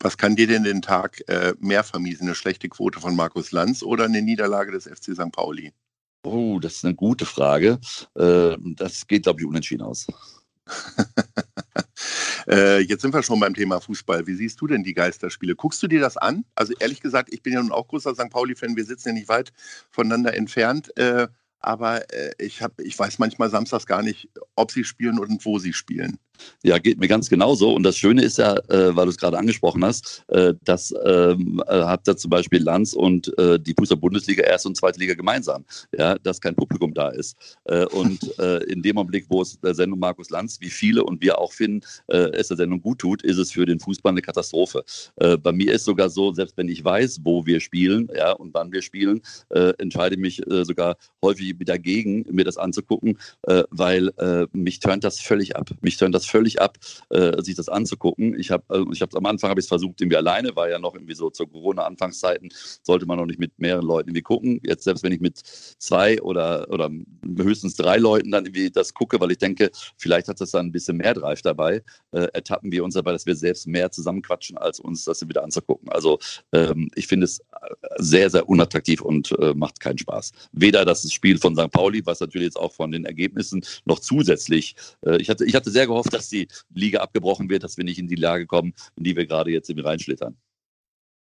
Was 0.00 0.16
kann 0.16 0.36
dir 0.36 0.46
denn 0.46 0.62
den 0.62 0.82
Tag 0.82 1.20
äh, 1.26 1.52
mehr 1.58 1.82
vermiesen? 1.82 2.28
Eine 2.28 2.36
schlechte 2.36 2.68
Quote 2.68 3.00
von 3.00 3.16
Markus 3.16 3.50
Lanz 3.50 3.82
oder 3.82 4.04
eine 4.04 4.22
Niederlage 4.22 4.70
des 4.70 4.84
FC 4.84 5.14
St. 5.14 5.32
Pauli? 5.32 5.72
Oh, 6.22 6.60
das 6.60 6.76
ist 6.76 6.84
eine 6.84 6.94
gute 6.94 7.26
Frage. 7.26 7.80
Äh, 8.14 8.56
das 8.76 9.04
geht, 9.08 9.24
glaube 9.24 9.40
ich, 9.40 9.46
unentschieden 9.46 9.82
aus. 9.82 10.06
äh, 12.48 12.78
jetzt 12.82 13.02
sind 13.02 13.12
wir 13.12 13.24
schon 13.24 13.40
beim 13.40 13.54
Thema 13.54 13.80
Fußball. 13.80 14.28
Wie 14.28 14.34
siehst 14.34 14.60
du 14.60 14.68
denn 14.68 14.84
die 14.84 14.94
Geisterspiele? 14.94 15.56
Guckst 15.56 15.82
du 15.82 15.88
dir 15.88 15.98
das 15.98 16.16
an? 16.16 16.44
Also 16.54 16.72
ehrlich 16.78 17.00
gesagt, 17.00 17.32
ich 17.32 17.42
bin 17.42 17.52
ja 17.52 17.62
nun 17.62 17.72
auch 17.72 17.88
großer 17.88 18.14
St. 18.14 18.30
Pauli-Fan. 18.30 18.76
Wir 18.76 18.84
sitzen 18.84 19.08
ja 19.08 19.14
nicht 19.14 19.28
weit 19.28 19.52
voneinander 19.90 20.34
entfernt. 20.34 20.92
Aber 21.66 22.08
äh, 22.14 22.30
ich, 22.38 22.62
hab, 22.62 22.80
ich 22.80 22.96
weiß 22.96 23.18
manchmal 23.18 23.50
samstags 23.50 23.86
gar 23.86 24.00
nicht, 24.00 24.28
ob 24.54 24.70
sie 24.70 24.84
spielen 24.84 25.18
und 25.18 25.44
wo 25.44 25.58
sie 25.58 25.72
spielen. 25.72 26.20
Ja, 26.62 26.78
geht 26.78 26.98
mir 26.98 27.08
ganz 27.08 27.28
genauso. 27.28 27.74
Und 27.74 27.82
das 27.82 27.96
Schöne 27.96 28.22
ist 28.22 28.38
ja, 28.38 28.56
äh, 28.68 28.94
weil 28.94 29.06
du 29.06 29.10
es 29.10 29.18
gerade 29.18 29.38
angesprochen 29.38 29.84
hast, 29.84 30.24
äh, 30.28 30.54
dass 30.64 30.94
ähm, 31.04 31.62
äh, 31.66 31.80
habt 31.80 32.08
ihr 32.08 32.16
zum 32.16 32.30
Beispiel 32.30 32.62
Lanz 32.62 32.92
und 32.92 33.36
äh, 33.38 33.58
die 33.58 33.74
Fußball-Bundesliga 33.78 34.42
erste 34.42 34.68
und 34.68 34.76
zweite 34.76 34.98
Liga 34.98 35.14
gemeinsam, 35.14 35.64
ja, 35.96 36.16
dass 36.18 36.40
kein 36.40 36.54
Publikum 36.54 36.94
da 36.94 37.08
ist. 37.08 37.36
Äh, 37.64 37.86
und 37.86 38.18
äh, 38.38 38.58
in 38.64 38.82
dem 38.82 38.98
Augenblick, 38.98 39.26
wo 39.28 39.42
es 39.42 39.58
der 39.60 39.74
Sendung 39.74 39.98
Markus 39.98 40.30
Lanz, 40.30 40.60
wie 40.60 40.70
viele 40.70 41.04
und 41.04 41.22
wir 41.22 41.38
auch 41.38 41.52
finden, 41.52 41.80
äh, 42.08 42.30
es 42.32 42.48
der 42.48 42.56
Sendung 42.56 42.80
gut 42.80 42.98
tut, 42.98 43.22
ist 43.22 43.38
es 43.38 43.52
für 43.52 43.66
den 43.66 43.80
Fußball 43.80 44.10
eine 44.10 44.22
Katastrophe. 44.22 44.84
Bei 45.16 45.52
mir 45.52 45.72
ist 45.72 45.84
sogar 45.84 46.10
so, 46.10 46.32
selbst 46.32 46.56
wenn 46.56 46.68
ich 46.68 46.84
weiß, 46.84 47.20
wo 47.22 47.46
wir 47.46 47.60
spielen, 47.60 48.08
ja, 48.16 48.32
und 48.32 48.54
wann 48.54 48.72
wir 48.72 48.82
spielen, 48.82 49.20
entscheide 49.78 50.14
ich 50.14 50.20
mich 50.20 50.42
sogar 50.62 50.96
häufig 51.22 51.54
dagegen, 51.60 52.24
mir 52.30 52.44
das 52.44 52.56
anzugucken, 52.56 53.18
weil 53.70 54.10
mich 54.52 54.80
turnt 54.80 55.04
das 55.04 55.20
völlig 55.20 55.56
ab. 55.56 55.70
Mich 55.80 55.96
turnt 55.96 56.14
das 56.14 56.25
völlig 56.26 56.60
ab, 56.60 56.78
äh, 57.10 57.42
sich 57.42 57.54
das 57.54 57.68
anzugucken. 57.68 58.38
Ich 58.38 58.50
habe 58.50 58.64
äh, 58.70 58.84
ich 58.92 59.02
hab, 59.02 59.14
am 59.14 59.26
Anfang 59.26 59.50
habe 59.50 59.60
ich 59.60 59.64
es 59.64 59.68
versucht, 59.68 60.00
irgendwie 60.00 60.16
alleine, 60.16 60.54
war 60.56 60.68
ja 60.68 60.78
noch 60.78 60.94
irgendwie 60.94 61.14
so 61.14 61.30
zur 61.30 61.50
Corona-Anfangszeiten, 61.50 62.50
sollte 62.82 63.06
man 63.06 63.18
noch 63.18 63.26
nicht 63.26 63.38
mit 63.40 63.58
mehreren 63.58 63.86
Leuten 63.86 64.10
irgendwie 64.10 64.22
gucken. 64.22 64.60
Jetzt 64.62 64.84
selbst 64.84 65.02
wenn 65.02 65.12
ich 65.12 65.20
mit 65.20 65.38
zwei 65.38 66.20
oder, 66.22 66.68
oder 66.70 66.90
höchstens 67.36 67.74
drei 67.74 67.96
Leuten 67.98 68.30
dann 68.30 68.46
irgendwie 68.46 68.70
das 68.70 68.94
gucke, 68.94 69.20
weil 69.20 69.30
ich 69.30 69.38
denke, 69.38 69.70
vielleicht 69.96 70.28
hat 70.28 70.40
das 70.40 70.50
dann 70.50 70.66
ein 70.66 70.72
bisschen 70.72 70.96
mehr 70.96 71.14
Drive 71.14 71.42
dabei, 71.42 71.82
äh, 72.12 72.28
ertappen 72.32 72.72
wir 72.72 72.84
uns 72.84 72.94
dabei, 72.94 73.12
dass 73.12 73.26
wir 73.26 73.36
selbst 73.36 73.66
mehr 73.66 73.90
zusammenquatschen, 73.90 74.56
als 74.58 74.80
uns 74.80 75.04
das 75.04 75.26
wieder 75.26 75.42
anzugucken. 75.42 75.88
Also 75.90 76.18
ähm, 76.52 76.88
ich 76.94 77.06
finde 77.06 77.24
es 77.24 77.40
sehr, 77.98 78.30
sehr 78.30 78.48
unattraktiv 78.48 79.00
und 79.00 79.32
äh, 79.38 79.54
macht 79.54 79.80
keinen 79.80 79.98
Spaß. 79.98 80.32
Weder 80.52 80.84
das 80.84 81.10
Spiel 81.10 81.38
von 81.38 81.56
St. 81.56 81.70
Pauli, 81.70 82.04
was 82.04 82.20
natürlich 82.20 82.46
jetzt 82.46 82.58
auch 82.58 82.72
von 82.72 82.92
den 82.92 83.04
Ergebnissen 83.04 83.64
noch 83.84 83.98
zusätzlich, 83.98 84.76
äh, 85.04 85.16
ich, 85.16 85.28
hatte, 85.28 85.44
ich 85.44 85.54
hatte 85.54 85.70
sehr 85.70 85.86
gehofft, 85.86 86.12
dass 86.12 86.28
die 86.28 86.48
Liga 86.74 87.00
abgebrochen 87.00 87.48
wird, 87.48 87.64
dass 87.64 87.76
wir 87.76 87.84
nicht 87.84 87.98
in 87.98 88.08
die 88.08 88.16
Lage 88.16 88.46
kommen, 88.46 88.74
in 88.96 89.04
die 89.04 89.16
wir 89.16 89.26
gerade 89.26 89.50
jetzt 89.50 89.68
irgendwie 89.68 89.86
reinschlittern. 89.86 90.36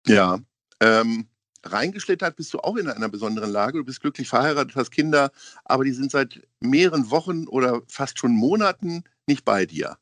Ja, 0.07 0.41
ähm, 0.81 1.27
reingeschlittert 1.65 2.37
bist 2.37 2.53
du 2.55 2.59
auch 2.59 2.77
in 2.77 2.89
einer 2.89 3.09
besonderen 3.09 3.51
Lage. 3.51 3.79
Du 3.79 3.85
bist 3.85 4.01
glücklich 4.01 4.29
verheiratet, 4.29 4.75
hast 4.75 4.91
Kinder, 4.91 5.31
aber 5.65 5.85
die 5.85 5.93
sind 5.93 6.11
seit 6.11 6.43
mehreren 6.61 7.11
Wochen 7.11 7.47
oder 7.47 7.83
fast 7.89 8.19
schon 8.19 8.33
Monaten 8.33 9.05
nicht 9.27 9.45
bei 9.45 9.67
dir. 9.67 9.97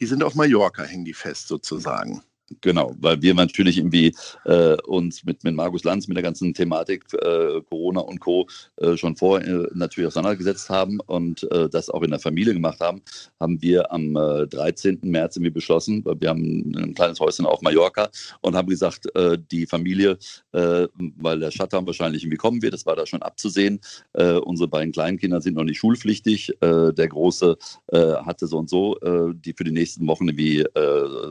Die 0.00 0.06
sind 0.06 0.22
auf 0.22 0.34
Mallorca, 0.34 0.82
hängen 0.82 1.04
die 1.04 1.14
fest 1.14 1.48
sozusagen. 1.48 2.22
Genau, 2.60 2.94
weil 2.98 3.20
wir 3.20 3.34
natürlich 3.34 3.78
irgendwie 3.78 4.14
äh, 4.44 4.76
uns 4.82 5.24
mit, 5.24 5.44
mit 5.44 5.54
Markus 5.54 5.84
Lanz, 5.84 6.08
mit 6.08 6.16
der 6.16 6.24
ganzen 6.24 6.54
Thematik 6.54 7.04
äh, 7.14 7.60
Corona 7.68 8.00
und 8.00 8.20
Co. 8.20 8.46
Äh, 8.76 8.96
schon 8.96 9.16
vorher 9.16 9.46
äh, 9.46 9.68
natürlich 9.74 10.08
auseinandergesetzt 10.08 10.70
haben 10.70 10.98
und 11.00 11.50
äh, 11.52 11.68
das 11.68 11.90
auch 11.90 12.02
in 12.02 12.10
der 12.10 12.20
Familie 12.20 12.54
gemacht 12.54 12.80
haben, 12.80 13.02
haben 13.38 13.60
wir 13.60 13.92
am 13.92 14.14
13. 14.14 15.02
Äh, 15.02 15.06
März 15.06 15.36
irgendwie 15.36 15.50
beschlossen, 15.50 16.04
weil 16.04 16.20
wir 16.20 16.30
haben 16.30 16.72
ein 16.74 16.94
kleines 16.94 17.20
Häuschen 17.20 17.46
auf 17.46 17.60
Mallorca 17.62 18.08
und 18.40 18.56
haben 18.56 18.68
gesagt, 18.68 19.06
die 19.50 19.66
Familie, 19.66 20.18
weil 20.52 21.40
der 21.40 21.50
Shutdown 21.50 21.86
wahrscheinlich 21.86 22.22
irgendwie 22.22 22.36
kommen 22.36 22.62
wird, 22.62 22.74
das 22.74 22.86
war 22.86 22.96
da 22.96 23.06
schon 23.06 23.22
abzusehen. 23.22 23.80
unsere 24.12 24.68
beiden 24.68 24.92
Kleinkinder 24.92 25.40
sind 25.40 25.54
noch 25.54 25.64
nicht 25.64 25.78
schulpflichtig. 25.78 26.52
der 26.60 27.08
Große 27.08 27.56
hatte 27.92 28.46
so 28.46 28.58
und 28.58 28.68
so 28.68 28.96
die 29.32 29.52
für 29.52 29.64
die 29.64 29.72
nächsten 29.72 30.06
Wochen 30.06 30.36
wie 30.36 30.64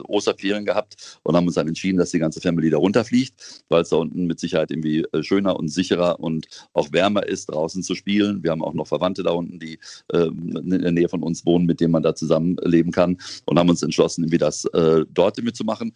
Osterferien 0.06 0.64
gehabt 0.64 1.07
und 1.22 1.36
haben 1.36 1.46
uns 1.46 1.54
dann 1.54 1.68
entschieden, 1.68 1.98
dass 1.98 2.10
die 2.10 2.18
ganze 2.18 2.40
Family 2.40 2.70
da 2.70 2.78
runterfliegt, 2.78 3.64
weil 3.68 3.82
es 3.82 3.88
da 3.90 3.96
unten 3.96 4.26
mit 4.26 4.40
Sicherheit 4.40 4.70
irgendwie 4.70 5.04
äh, 5.12 5.22
schöner 5.22 5.58
und 5.58 5.68
sicherer 5.68 6.20
und 6.20 6.46
auch 6.72 6.92
wärmer 6.92 7.26
ist, 7.26 7.46
draußen 7.46 7.82
zu 7.82 7.94
spielen. 7.94 8.42
Wir 8.42 8.50
haben 8.50 8.62
auch 8.62 8.74
noch 8.74 8.86
Verwandte 8.86 9.22
da 9.22 9.30
unten, 9.30 9.58
die 9.58 9.78
äh, 10.12 10.26
in 10.26 10.70
der 10.70 10.92
Nähe 10.92 11.08
von 11.08 11.22
uns 11.22 11.44
wohnen, 11.44 11.66
mit 11.66 11.80
denen 11.80 11.92
man 11.92 12.02
da 12.02 12.14
zusammenleben 12.14 12.92
kann 12.92 13.18
und 13.46 13.58
haben 13.58 13.68
uns 13.68 13.82
entschlossen, 13.82 14.22
irgendwie 14.22 14.38
das 14.38 14.64
äh, 14.66 15.04
dort 15.12 15.38
irgendwie 15.38 15.54
zu 15.54 15.64
machen. 15.64 15.92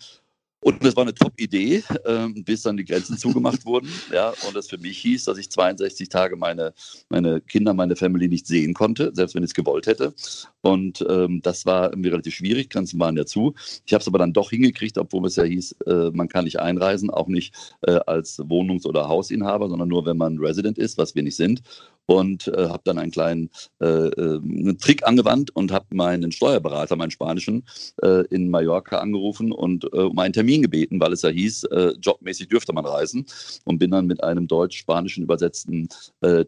Und 0.63 0.85
das 0.85 0.95
war 0.95 1.03
eine 1.03 1.15
Top-Idee, 1.15 1.83
ähm, 2.07 2.45
bis 2.45 2.63
dann 2.63 2.77
die 2.77 2.85
Grenzen 2.85 3.19
zugemacht 3.19 3.67
wurden. 3.67 3.89
Ja, 4.13 4.33
und 4.47 4.55
das 4.55 4.69
für 4.69 4.79
mich 4.79 4.99
hieß, 4.99 5.25
dass 5.25 5.39
ich 5.39 5.51
62 5.51 6.09
Tage 6.09 6.37
meine, 6.37 6.75
meine 7.09 7.41
Kinder, 7.41 7.73
meine 7.73 7.97
Family 7.97 8.29
nicht 8.29 8.47
sehen 8.47 8.75
konnte, 8.75 9.11
selbst 9.15 9.35
wenn 9.35 9.43
ich 9.43 9.51
es 9.51 9.55
gewollt 9.55 9.87
hätte. 9.87 10.13
Und 10.61 11.05
ähm, 11.09 11.41
das 11.43 11.65
war 11.67 11.91
irgendwie 11.91 12.11
relativ 12.11 12.35
schwierig, 12.35 12.69
Grenzen 12.69 13.01
waren 13.01 13.17
ja 13.17 13.25
zu. 13.25 13.55
Ich 13.87 13.95
habe 13.95 14.03
es 14.03 14.09
aber 14.09 14.19
dann 14.19 14.33
doch 14.33 14.51
hingekriegt, 14.51 14.99
obwohl 14.99 15.27
es 15.27 15.37
ja 15.37 15.45
hieß, 15.45 15.77
äh, 15.87 16.11
man 16.13 16.29
kann 16.29 16.45
nicht 16.45 16.61
einreisen, 16.61 17.11
auch 17.11 17.29
nicht 17.29 17.55
äh, 17.83 17.99
als 18.07 18.39
Wohnungs- 18.39 18.87
oder 18.87 19.09
Hausinhaber, 19.09 19.69
sondern 19.69 19.89
nur, 19.89 20.05
wenn 20.05 20.19
man 20.19 20.39
Resident 20.39 20.79
ist, 20.79 20.99
was 20.99 21.15
wir 21.15 21.23
nicht 21.23 21.37
sind 21.37 21.63
und 22.07 22.49
äh, 22.49 22.69
habe 22.69 22.83
dann 22.85 22.99
einen 22.99 23.13
kleinen 23.13 23.51
äh, 23.81 23.87
äh, 23.87 24.75
Trick 24.81 25.07
angewandt 25.07 25.55
und 25.55 25.73
habe 25.73 25.87
meinen 25.91 26.33
Steuerberater, 26.33 26.97
meinen 26.97 27.11
spanischen, 27.11 27.65
äh, 28.03 28.27
in 28.27 28.51
Mallorca 28.51 28.99
angerufen 28.99 29.53
und 29.53 29.85
äh, 29.85 29.99
um 29.99 30.19
einen 30.19 30.33
Termin 30.33 30.63
gebeten, 30.63 31.01
weil 31.01 31.13
es 31.13 31.23
ja 31.23 31.31
hieß, 31.31 31.65
äh, 31.65 31.93
jobmäßig 32.01 32.49
dürfte 32.49 32.73
man 32.73 32.85
reisen 32.85 33.27
und 33.65 33.79
bin 33.79 33.91
dann 33.91 34.07
mit 34.07 34.23
einem 34.23 34.47
deutsch-spanischen 34.47 35.23
übersetzten 35.23 35.89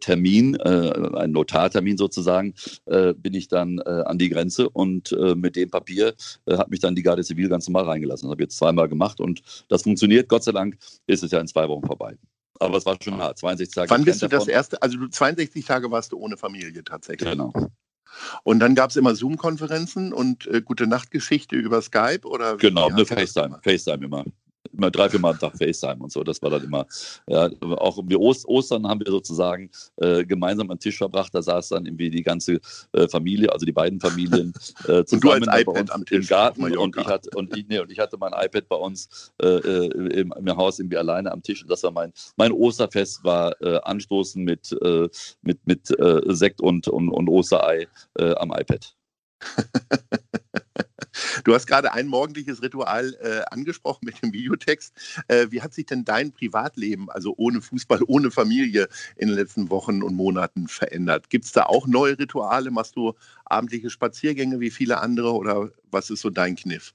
Termin, 0.00 0.56
ein 0.60 1.32
Notartermin 1.32 1.96
sozusagen, 1.96 2.54
bin 2.86 3.34
ich 3.34 3.48
dann 3.48 3.80
an 3.80 4.18
die 4.18 4.28
Grenze 4.28 4.68
und 4.68 5.14
mit 5.36 5.56
dem 5.56 5.70
Papier 5.70 6.14
hat 6.48 6.70
mich 6.70 6.80
dann 6.80 6.94
die 6.94 7.02
Garde 7.02 7.24
Zivil 7.24 7.48
ganz 7.48 7.68
normal 7.68 7.84
reingelassen. 7.84 8.26
Das 8.26 8.32
habe 8.32 8.42
ich 8.42 8.46
jetzt 8.46 8.58
zweimal 8.58 8.88
gemacht 8.88 9.20
und 9.20 9.42
das 9.68 9.82
funktioniert. 9.82 10.28
Gott 10.28 10.44
sei 10.44 10.52
Dank 10.52 10.76
ist 11.06 11.22
es 11.22 11.30
ja 11.30 11.40
in 11.40 11.48
zwei 11.48 11.68
Wochen 11.68 11.86
vorbei. 11.86 12.16
Aber 12.60 12.76
es 12.76 12.86
war 12.86 12.96
schon 13.02 13.18
hart, 13.18 13.38
62 13.38 13.74
Tage. 13.74 13.90
Wann 13.90 14.04
bist 14.04 14.22
du 14.22 14.28
das 14.28 14.46
erste, 14.46 14.80
also 14.82 14.96
du 14.98 15.08
62 15.08 15.64
Tage 15.64 15.90
warst 15.90 16.12
du 16.12 16.18
ohne 16.18 16.36
Familie 16.36 16.84
tatsächlich. 16.84 17.30
Genau. 17.30 17.52
Und 18.44 18.60
dann 18.60 18.74
gab 18.74 18.90
es 18.90 18.96
immer 18.96 19.14
Zoom-Konferenzen 19.14 20.12
und 20.12 20.46
äh, 20.46 20.62
gute 20.62 20.86
Nachtgeschichte 20.86 21.56
über 21.56 21.82
Skype 21.82 22.20
oder 22.24 22.56
Genau, 22.56 22.88
eine 22.88 23.04
FaceTime, 23.04 23.58
FaceTime 23.62 24.04
immer 24.04 24.24
immer 24.76 24.90
drei, 24.90 25.08
vier 25.08 25.20
Mal 25.20 25.32
am 25.32 25.38
Tag 25.38 25.56
FaceTime 25.56 26.02
und 26.02 26.12
so. 26.12 26.22
Das 26.24 26.40
war 26.42 26.50
dann 26.50 26.64
immer, 26.64 26.86
ja, 27.26 27.50
auch 27.76 27.98
wir 28.04 28.20
Ost 28.20 28.46
Ostern 28.46 28.86
haben 28.86 29.00
wir 29.00 29.10
sozusagen 29.10 29.70
äh, 29.96 30.24
gemeinsam 30.24 30.70
am 30.70 30.78
Tisch 30.78 30.98
verbracht. 30.98 31.34
Da 31.34 31.42
saß 31.42 31.70
dann 31.70 31.86
irgendwie 31.86 32.10
die 32.10 32.22
ganze 32.22 32.60
äh, 32.92 33.08
Familie, 33.08 33.52
also 33.52 33.66
die 33.66 33.72
beiden 33.72 34.00
Familien 34.00 34.52
äh, 34.86 35.04
zusammen 35.04 35.42
und 35.42 35.46
du 35.46 35.50
als 35.50 35.62
iPad 35.62 35.90
am 35.90 36.04
Tisch 36.04 36.18
im 36.18 36.26
Garten 36.26 36.76
und 36.76 36.96
ich 36.96 37.06
hatte 37.06 37.30
und 37.34 37.56
ich, 37.56 37.66
nee, 37.68 37.78
und 37.78 37.90
ich 37.90 37.98
hatte 37.98 38.16
mein 38.18 38.32
iPad 38.32 38.68
bei 38.68 38.76
uns 38.76 39.32
äh, 39.42 39.46
äh, 39.46 40.20
im, 40.20 40.32
im, 40.32 40.56
Haus 40.56 40.78
irgendwie 40.78 40.98
alleine 40.98 41.32
am 41.32 41.42
Tisch. 41.42 41.62
Und 41.62 41.70
das 41.70 41.82
war 41.82 41.90
mein 41.90 42.12
mein 42.36 42.52
Osterfest 42.52 43.24
war 43.24 43.60
äh, 43.60 43.78
anstoßen 43.82 44.42
mit 44.42 44.74
mit 45.42 45.66
mit 45.66 45.94
Sekt 46.26 46.60
und 46.60 46.88
und, 46.88 47.08
und 47.10 47.28
Osterei 47.28 47.88
am 48.14 48.52
iPad. 48.52 48.94
Du 51.44 51.54
hast 51.54 51.66
gerade 51.66 51.92
ein 51.92 52.06
morgendliches 52.06 52.62
Ritual 52.62 53.14
äh, 53.20 53.42
angesprochen 53.50 54.06
mit 54.06 54.22
dem 54.22 54.32
Videotext. 54.32 54.94
Äh, 55.28 55.48
wie 55.50 55.60
hat 55.60 55.74
sich 55.74 55.84
denn 55.84 56.04
dein 56.04 56.32
Privatleben, 56.32 57.10
also 57.10 57.34
ohne 57.36 57.60
Fußball, 57.60 58.00
ohne 58.06 58.30
Familie, 58.30 58.88
in 59.16 59.28
den 59.28 59.36
letzten 59.36 59.70
Wochen 59.70 60.02
und 60.02 60.14
Monaten 60.14 60.68
verändert? 60.68 61.28
Gibt 61.28 61.44
es 61.44 61.52
da 61.52 61.64
auch 61.64 61.86
neue 61.86 62.18
Rituale? 62.18 62.70
Machst 62.70 62.96
du 62.96 63.12
abendliche 63.44 63.90
Spaziergänge 63.90 64.58
wie 64.60 64.70
viele 64.70 65.00
andere 65.00 65.32
oder 65.34 65.70
was 65.90 66.08
ist 66.08 66.22
so 66.22 66.30
dein 66.30 66.56
Kniff? 66.56 66.94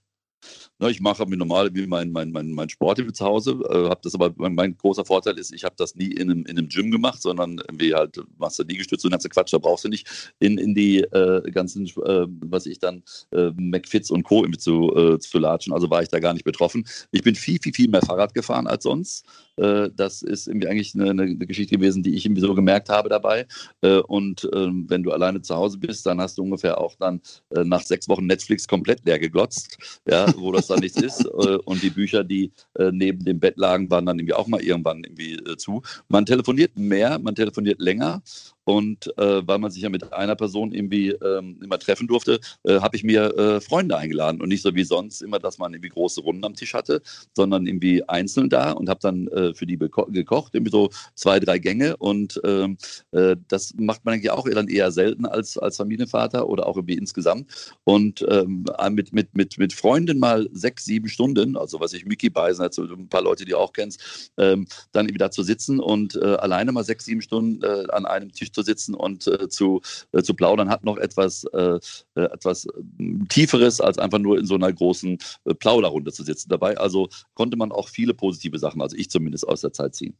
Na, 0.81 0.89
ich 0.89 1.01
mache 1.01 1.25
mir 1.25 1.35
normal 1.35 1.69
wie 1.73 1.85
mein, 1.87 2.09
mein, 2.09 2.31
mein, 2.31 2.51
mein 2.51 2.69
Sport 2.69 2.99
zu 3.13 3.25
Hause. 3.25 3.59
Äh, 3.69 3.89
hab 3.89 4.01
das 4.01 4.15
aber, 4.15 4.33
mein, 4.37 4.77
großer 4.77 5.03
Vorteil 5.03 5.37
ist, 5.37 5.53
ich 5.53 5.65
habe 5.65 5.75
das 5.77 5.93
nie 5.95 6.13
in 6.13 6.31
einem, 6.31 6.45
in 6.45 6.57
einem 6.57 6.69
Gym 6.69 6.89
gemacht, 6.89 7.21
sondern 7.21 7.61
wie 7.73 7.93
halt 7.93 8.17
machst 8.37 8.59
du 8.59 8.63
Liegestütze 8.63 9.07
und 9.07 9.11
ganze 9.11 9.27
Quatsch, 9.27 9.51
da 9.51 9.57
brauchst 9.57 9.83
du 9.83 9.89
nicht 9.89 10.33
in, 10.39 10.57
in 10.57 10.73
die 10.73 10.99
äh, 10.99 11.51
ganzen, 11.51 11.85
äh, 11.85 12.25
was 12.45 12.65
ich 12.65 12.79
dann, 12.79 13.03
äh, 13.31 13.51
McFits 13.57 14.09
und 14.09 14.23
Co. 14.23 14.45
zu, 14.57 14.95
äh, 14.95 15.19
zu 15.19 15.39
latschen. 15.39 15.73
Also 15.73 15.89
war 15.89 16.01
ich 16.01 16.07
da 16.07 16.19
gar 16.19 16.33
nicht 16.33 16.45
betroffen. 16.45 16.85
Ich 17.11 17.23
bin 17.23 17.35
viel, 17.35 17.59
viel, 17.61 17.73
viel 17.73 17.89
mehr 17.89 18.01
Fahrrad 18.01 18.33
gefahren 18.33 18.65
als 18.65 18.83
sonst. 18.83 19.25
Äh, 19.57 19.89
das 19.93 20.21
ist 20.21 20.47
irgendwie 20.47 20.69
eigentlich 20.69 20.95
eine, 20.95 21.09
eine, 21.09 21.35
Geschichte 21.35 21.75
gewesen, 21.75 22.03
die 22.03 22.15
ich 22.15 22.25
irgendwie 22.25 22.41
so 22.41 22.55
gemerkt 22.55 22.87
habe 22.87 23.09
dabei. 23.09 23.47
Äh, 23.81 23.97
und 23.97 24.49
ähm, 24.53 24.85
wenn 24.87 25.03
du 25.03 25.11
alleine 25.11 25.41
zu 25.41 25.55
Hause 25.55 25.77
bist, 25.77 26.05
dann 26.05 26.21
hast 26.21 26.37
du 26.37 26.43
ungefähr 26.43 26.79
auch 26.79 26.95
dann 26.95 27.21
nach 27.51 27.81
sechs 27.81 28.07
Wochen 28.07 28.25
Netflix 28.25 28.67
komplett 28.67 29.03
leer 29.05 29.19
geglotzt, 29.19 29.77
ja, 30.07 30.31
wo 30.37 30.51
das 30.51 30.68
dann 30.69 30.79
nichts 30.79 31.01
ist. 31.01 31.25
und 31.25 31.83
die 31.83 31.89
Bücher, 31.89 32.23
die 32.23 32.51
neben 32.91 33.23
dem 33.25 33.39
Bett 33.39 33.57
lagen, 33.57 33.89
waren 33.89 34.05
dann 34.05 34.17
irgendwie 34.19 34.33
auch 34.33 34.47
mal 34.47 34.61
irgendwann 34.61 35.03
irgendwie 35.03 35.37
zu. 35.57 35.81
Man 36.07 36.25
telefoniert 36.25 36.77
mehr, 36.77 37.19
man 37.19 37.35
telefoniert 37.35 37.79
länger 37.79 38.21
und 38.69 39.07
äh, 39.17 39.47
weil 39.47 39.57
man 39.57 39.71
sich 39.71 39.81
ja 39.81 39.89
mit 39.89 40.13
einer 40.13 40.35
Person 40.35 40.71
irgendwie 40.71 41.09
ähm, 41.09 41.59
immer 41.63 41.79
treffen 41.79 42.05
durfte, 42.05 42.39
äh, 42.63 42.79
habe 42.79 42.95
ich 42.95 43.03
mir 43.03 43.35
äh, 43.35 43.61
Freunde 43.61 43.97
eingeladen. 43.97 44.41
Und 44.41 44.49
nicht 44.49 44.61
so 44.61 44.75
wie 44.75 44.83
sonst 44.83 45.23
immer, 45.23 45.39
dass 45.39 45.57
man 45.57 45.73
irgendwie 45.73 45.89
große 45.89 46.21
Runden 46.21 46.45
am 46.45 46.53
Tisch 46.53 46.75
hatte, 46.75 47.01
sondern 47.33 47.65
irgendwie 47.65 48.07
einzeln 48.07 48.47
da 48.47 48.73
und 48.73 48.87
habe 48.87 48.99
dann 49.01 49.27
äh, 49.29 49.55
für 49.55 49.65
die 49.65 49.79
gekocht, 49.79 50.53
irgendwie 50.53 50.69
so 50.69 50.91
zwei, 51.15 51.39
drei 51.39 51.57
Gänge. 51.57 51.97
Und 51.97 52.39
ähm, 52.43 52.77
äh, 53.09 53.37
das 53.47 53.73
macht 53.75 54.05
man 54.05 54.13
eigentlich 54.13 54.29
auch 54.29 54.47
dann 54.47 54.67
eher 54.67 54.91
selten 54.91 55.25
als, 55.25 55.57
als 55.57 55.77
Familienvater 55.77 56.47
oder 56.47 56.67
auch 56.67 56.75
irgendwie 56.77 56.99
insgesamt. 56.99 57.73
Und 57.85 58.23
ähm, 58.29 58.65
mit, 58.91 59.13
mit, 59.13 59.35
mit, 59.35 59.57
mit 59.57 59.73
Freunden 59.73 60.19
mal 60.19 60.47
sechs, 60.51 60.85
sieben 60.85 61.09
Stunden, 61.09 61.57
also 61.57 61.79
was 61.79 61.93
ich 61.93 62.05
Mickey 62.05 62.29
Beisen, 62.29 62.61
also 62.61 62.83
ein 62.83 63.09
paar 63.09 63.23
Leute, 63.23 63.45
die 63.45 63.51
du 63.51 63.57
auch 63.57 63.73
kennst, 63.73 64.31
ähm, 64.37 64.67
dann 64.91 65.07
irgendwie 65.07 65.17
da 65.17 65.31
zu 65.31 65.41
sitzen 65.41 65.79
und 65.79 66.15
äh, 66.17 66.35
alleine 66.35 66.71
mal 66.71 66.83
sechs, 66.83 67.05
sieben 67.05 67.23
Stunden 67.23 67.65
an 67.65 68.05
einem 68.05 68.31
Tisch 68.31 68.51
zu 68.51 68.58
zu 68.59 68.63
sitzen 68.63 68.93
und 68.93 69.27
äh, 69.27 69.49
zu, 69.49 69.81
äh, 70.11 70.21
zu 70.21 70.33
plaudern, 70.33 70.69
hat 70.69 70.83
noch 70.83 70.97
etwas, 70.97 71.45
äh, 71.53 71.79
äh 72.15 72.21
etwas 72.21 72.67
ähm, 72.99 73.27
Tieferes, 73.29 73.79
als 73.81 73.97
einfach 73.97 74.19
nur 74.19 74.37
in 74.37 74.45
so 74.45 74.55
einer 74.55 74.71
großen 74.71 75.17
äh, 75.45 75.53
Plauderrunde 75.53 76.11
zu 76.11 76.23
sitzen 76.23 76.49
dabei. 76.49 76.77
Also 76.77 77.09
konnte 77.33 77.57
man 77.57 77.71
auch 77.71 77.87
viele 77.87 78.13
positive 78.13 78.59
Sachen, 78.59 78.81
also 78.81 78.95
ich 78.95 79.09
zumindest, 79.09 79.47
aus 79.47 79.61
der 79.61 79.73
Zeit 79.73 79.95
ziehen. 79.95 80.15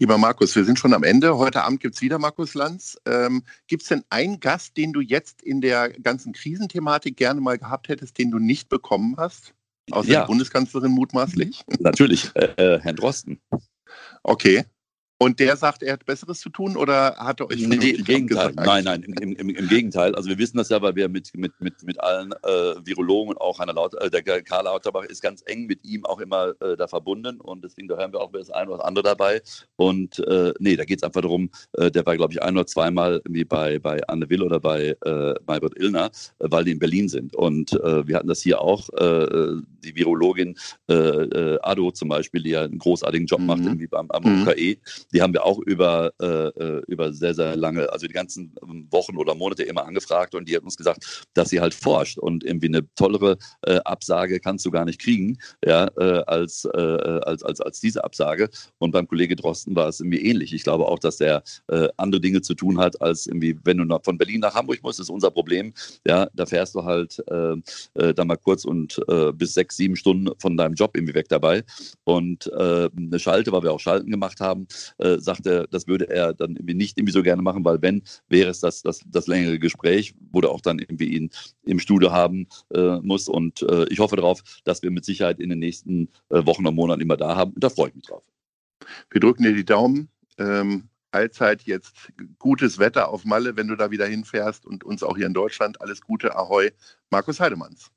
Lieber 0.00 0.18
Markus, 0.18 0.56
wir 0.56 0.64
sind 0.64 0.78
schon 0.78 0.94
am 0.94 1.04
Ende. 1.04 1.36
Heute 1.36 1.62
Abend 1.62 1.80
gibt 1.80 1.94
es 1.94 2.00
wieder 2.00 2.18
Markus 2.18 2.54
Lanz. 2.54 2.96
Ähm, 3.06 3.42
gibt 3.66 3.82
es 3.82 3.88
denn 3.88 4.02
einen 4.10 4.40
Gast, 4.40 4.76
den 4.76 4.92
du 4.92 5.00
jetzt 5.00 5.42
in 5.42 5.60
der 5.60 5.90
ganzen 5.90 6.32
Krisenthematik 6.32 7.16
gerne 7.16 7.40
mal 7.40 7.58
gehabt 7.58 7.88
hättest, 7.88 8.18
den 8.18 8.30
du 8.30 8.38
nicht 8.38 8.68
bekommen 8.68 9.16
hast? 9.18 9.54
Außer 9.90 10.08
ja. 10.08 10.20
der 10.20 10.26
Bundeskanzlerin 10.26 10.90
mutmaßlich? 10.90 11.62
Natürlich, 11.78 12.30
äh, 12.34 12.46
äh, 12.56 12.80
Herrn 12.80 12.96
Drosten. 12.96 13.40
Okay. 14.22 14.64
Und 15.18 15.38
der 15.38 15.56
sagt, 15.56 15.82
er 15.82 15.92
hat 15.92 16.04
Besseres 16.04 16.40
zu 16.40 16.50
tun 16.50 16.76
oder 16.76 17.14
hat 17.16 17.40
er 17.40 17.48
euch 17.48 17.66
nee, 17.66 17.90
im 17.90 18.04
Gegenteil. 18.04 18.52
Nein, 18.56 18.84
nein, 18.84 19.02
im, 19.04 19.32
im, 19.36 19.48
im, 19.48 19.68
Gegenteil. 19.68 20.14
Also 20.16 20.28
wir 20.28 20.38
wissen 20.38 20.56
das 20.56 20.70
ja, 20.70 20.82
weil 20.82 20.96
wir 20.96 21.08
mit, 21.08 21.30
mit, 21.36 21.52
mit, 21.60 21.84
mit 21.84 22.00
allen 22.00 22.32
äh, 22.42 22.74
Virologen, 22.84 23.36
auch 23.38 23.60
Heiner 23.60 23.74
Laut, 23.74 23.94
äh, 23.94 24.10
der 24.10 24.22
Karl 24.22 24.64
Lauterbach 24.64 25.04
ist 25.04 25.22
ganz 25.22 25.42
eng 25.46 25.66
mit 25.66 25.84
ihm 25.84 26.04
auch 26.04 26.18
immer 26.18 26.52
äh, 26.60 26.76
da 26.76 26.88
verbunden 26.88 27.40
und 27.40 27.62
deswegen 27.62 27.86
da 27.86 27.96
hören 27.96 28.12
wir 28.12 28.20
auch 28.20 28.32
das 28.32 28.50
eine 28.50 28.70
oder 28.70 28.84
andere 28.84 29.04
dabei. 29.04 29.40
Und 29.76 30.18
äh, 30.18 30.52
nee, 30.58 30.76
da 30.76 30.84
geht 30.84 30.98
es 30.98 31.04
einfach 31.04 31.22
darum, 31.22 31.48
äh, 31.74 31.92
der 31.92 32.04
war, 32.06 32.16
glaube 32.16 32.32
ich, 32.32 32.42
ein 32.42 32.54
oder 32.56 32.66
zweimal 32.66 33.22
irgendwie 33.24 33.44
bei, 33.44 33.78
bei 33.78 34.00
Anne 34.08 34.28
Will 34.28 34.42
oder 34.42 34.58
bei 34.58 34.96
äh, 35.04 35.34
Maybrit 35.46 35.78
Illner, 35.78 36.06
äh, 36.40 36.48
weil 36.50 36.64
die 36.64 36.72
in 36.72 36.80
Berlin 36.80 37.08
sind. 37.08 37.36
Und 37.36 37.72
äh, 37.72 38.06
wir 38.06 38.16
hatten 38.16 38.28
das 38.28 38.42
hier 38.42 38.60
auch, 38.60 38.88
die 38.94 39.94
Virologin 39.96 40.56
Ado 40.88 41.90
zum 41.90 42.08
Beispiel, 42.08 42.42
die 42.42 42.50
ja 42.50 42.62
einen 42.62 42.78
großartigen 42.78 43.26
Job 43.26 43.40
mhm. 43.40 43.46
macht 43.46 43.60
irgendwie 43.60 43.86
beim 43.86 44.10
am 44.10 44.22
mhm. 44.22 44.42
UKE 44.42 44.78
die 45.12 45.22
haben 45.22 45.32
wir 45.32 45.44
auch 45.44 45.58
über, 45.58 46.12
äh, 46.20 46.26
äh, 46.26 46.82
über 46.86 47.12
sehr, 47.12 47.34
sehr 47.34 47.56
lange, 47.56 47.92
also 47.92 48.06
die 48.06 48.12
ganzen 48.12 48.54
Wochen 48.90 49.16
oder 49.16 49.34
Monate 49.34 49.62
immer 49.62 49.84
angefragt 49.84 50.34
und 50.34 50.48
die 50.48 50.56
hat 50.56 50.62
uns 50.62 50.76
gesagt, 50.76 51.24
dass 51.34 51.50
sie 51.50 51.60
halt 51.60 51.74
forscht 51.74 52.18
und 52.18 52.44
irgendwie 52.44 52.68
eine 52.68 52.86
tollere 52.94 53.38
äh, 53.62 53.76
Absage 53.84 54.40
kannst 54.40 54.64
du 54.66 54.70
gar 54.70 54.84
nicht 54.84 55.00
kriegen, 55.00 55.38
ja, 55.64 55.88
äh, 55.98 56.22
als, 56.26 56.64
äh, 56.64 56.78
als, 56.78 57.42
als, 57.42 57.60
als 57.60 57.80
diese 57.80 58.04
Absage. 58.04 58.48
Und 58.78 58.92
beim 58.92 59.06
Kollege 59.06 59.36
Drosten 59.36 59.74
war 59.76 59.88
es 59.88 60.00
irgendwie 60.00 60.24
ähnlich. 60.24 60.52
Ich 60.52 60.62
glaube 60.62 60.86
auch, 60.86 60.98
dass 60.98 61.18
der 61.18 61.42
äh, 61.68 61.88
andere 61.96 62.20
Dinge 62.20 62.42
zu 62.42 62.54
tun 62.54 62.78
hat, 62.78 63.00
als 63.00 63.26
irgendwie, 63.26 63.58
wenn 63.64 63.78
du 63.78 63.98
von 64.02 64.18
Berlin 64.18 64.40
nach 64.40 64.54
Hamburg 64.54 64.82
musst, 64.82 65.00
ist 65.00 65.10
unser 65.10 65.30
Problem. 65.30 65.72
Ja, 66.06 66.28
da 66.34 66.46
fährst 66.46 66.74
du 66.74 66.84
halt 66.84 67.22
da 67.26 68.24
mal 68.24 68.36
kurz 68.36 68.64
und 68.64 69.00
bis 69.34 69.54
sechs, 69.54 69.76
sieben 69.76 69.96
Stunden 69.96 70.28
von 70.38 70.56
deinem 70.56 70.74
Job 70.74 70.92
irgendwie 70.94 71.14
weg 71.14 71.28
dabei. 71.28 71.64
Und 72.04 72.52
eine 72.52 73.18
Schalte, 73.18 73.52
weil 73.52 73.62
wir 73.62 73.72
auch 73.72 73.80
Schalten 73.80 74.10
gemacht 74.10 74.40
haben, 74.40 74.66
äh, 74.98 75.18
sagt 75.18 75.46
er, 75.46 75.66
das 75.66 75.86
würde 75.86 76.08
er 76.08 76.34
dann 76.34 76.56
irgendwie 76.56 76.74
nicht 76.74 76.98
irgendwie 76.98 77.12
so 77.12 77.22
gerne 77.22 77.42
machen, 77.42 77.64
weil 77.64 77.82
wenn, 77.82 78.02
wäre 78.28 78.50
es 78.50 78.60
das, 78.60 78.82
das, 78.82 79.00
das 79.06 79.26
längere 79.26 79.58
Gespräch, 79.58 80.14
wo 80.30 80.40
er 80.40 80.50
auch 80.50 80.60
dann 80.60 80.78
irgendwie 80.78 81.16
ihn 81.16 81.30
im 81.64 81.78
Studio 81.78 82.12
haben 82.12 82.46
äh, 82.72 82.98
muss. 83.00 83.28
Und 83.28 83.62
äh, 83.62 83.86
ich 83.88 83.98
hoffe 83.98 84.16
darauf, 84.16 84.42
dass 84.64 84.82
wir 84.82 84.90
mit 84.90 85.04
Sicherheit 85.04 85.40
in 85.40 85.50
den 85.50 85.58
nächsten 85.58 86.08
äh, 86.30 86.44
Wochen 86.46 86.66
und 86.66 86.74
Monaten 86.74 87.00
immer 87.00 87.16
da 87.16 87.36
haben. 87.36 87.52
Und 87.52 87.64
da 87.64 87.70
freue 87.70 87.88
ich 87.88 87.94
mich 87.94 88.06
drauf. 88.06 88.24
Wir 89.10 89.20
drücken 89.20 89.42
dir 89.42 89.54
die 89.54 89.64
Daumen. 89.64 90.08
Ähm, 90.38 90.88
allzeit 91.14 91.62
jetzt 91.62 92.12
gutes 92.38 92.78
Wetter 92.78 93.08
auf 93.08 93.24
Malle, 93.24 93.56
wenn 93.56 93.68
du 93.68 93.76
da 93.76 93.90
wieder 93.90 94.06
hinfährst 94.06 94.66
und 94.66 94.84
uns 94.84 95.02
auch 95.02 95.16
hier 95.16 95.26
in 95.26 95.34
Deutschland. 95.34 95.80
Alles 95.80 96.00
Gute, 96.00 96.34
Ahoi, 96.36 96.70
Markus 97.10 97.40
Heidemanns. 97.40 97.90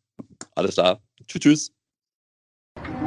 Alles 0.55 0.75
klar. 0.75 1.01
Tschüss, 1.27 1.71
tschüss. 2.81 3.06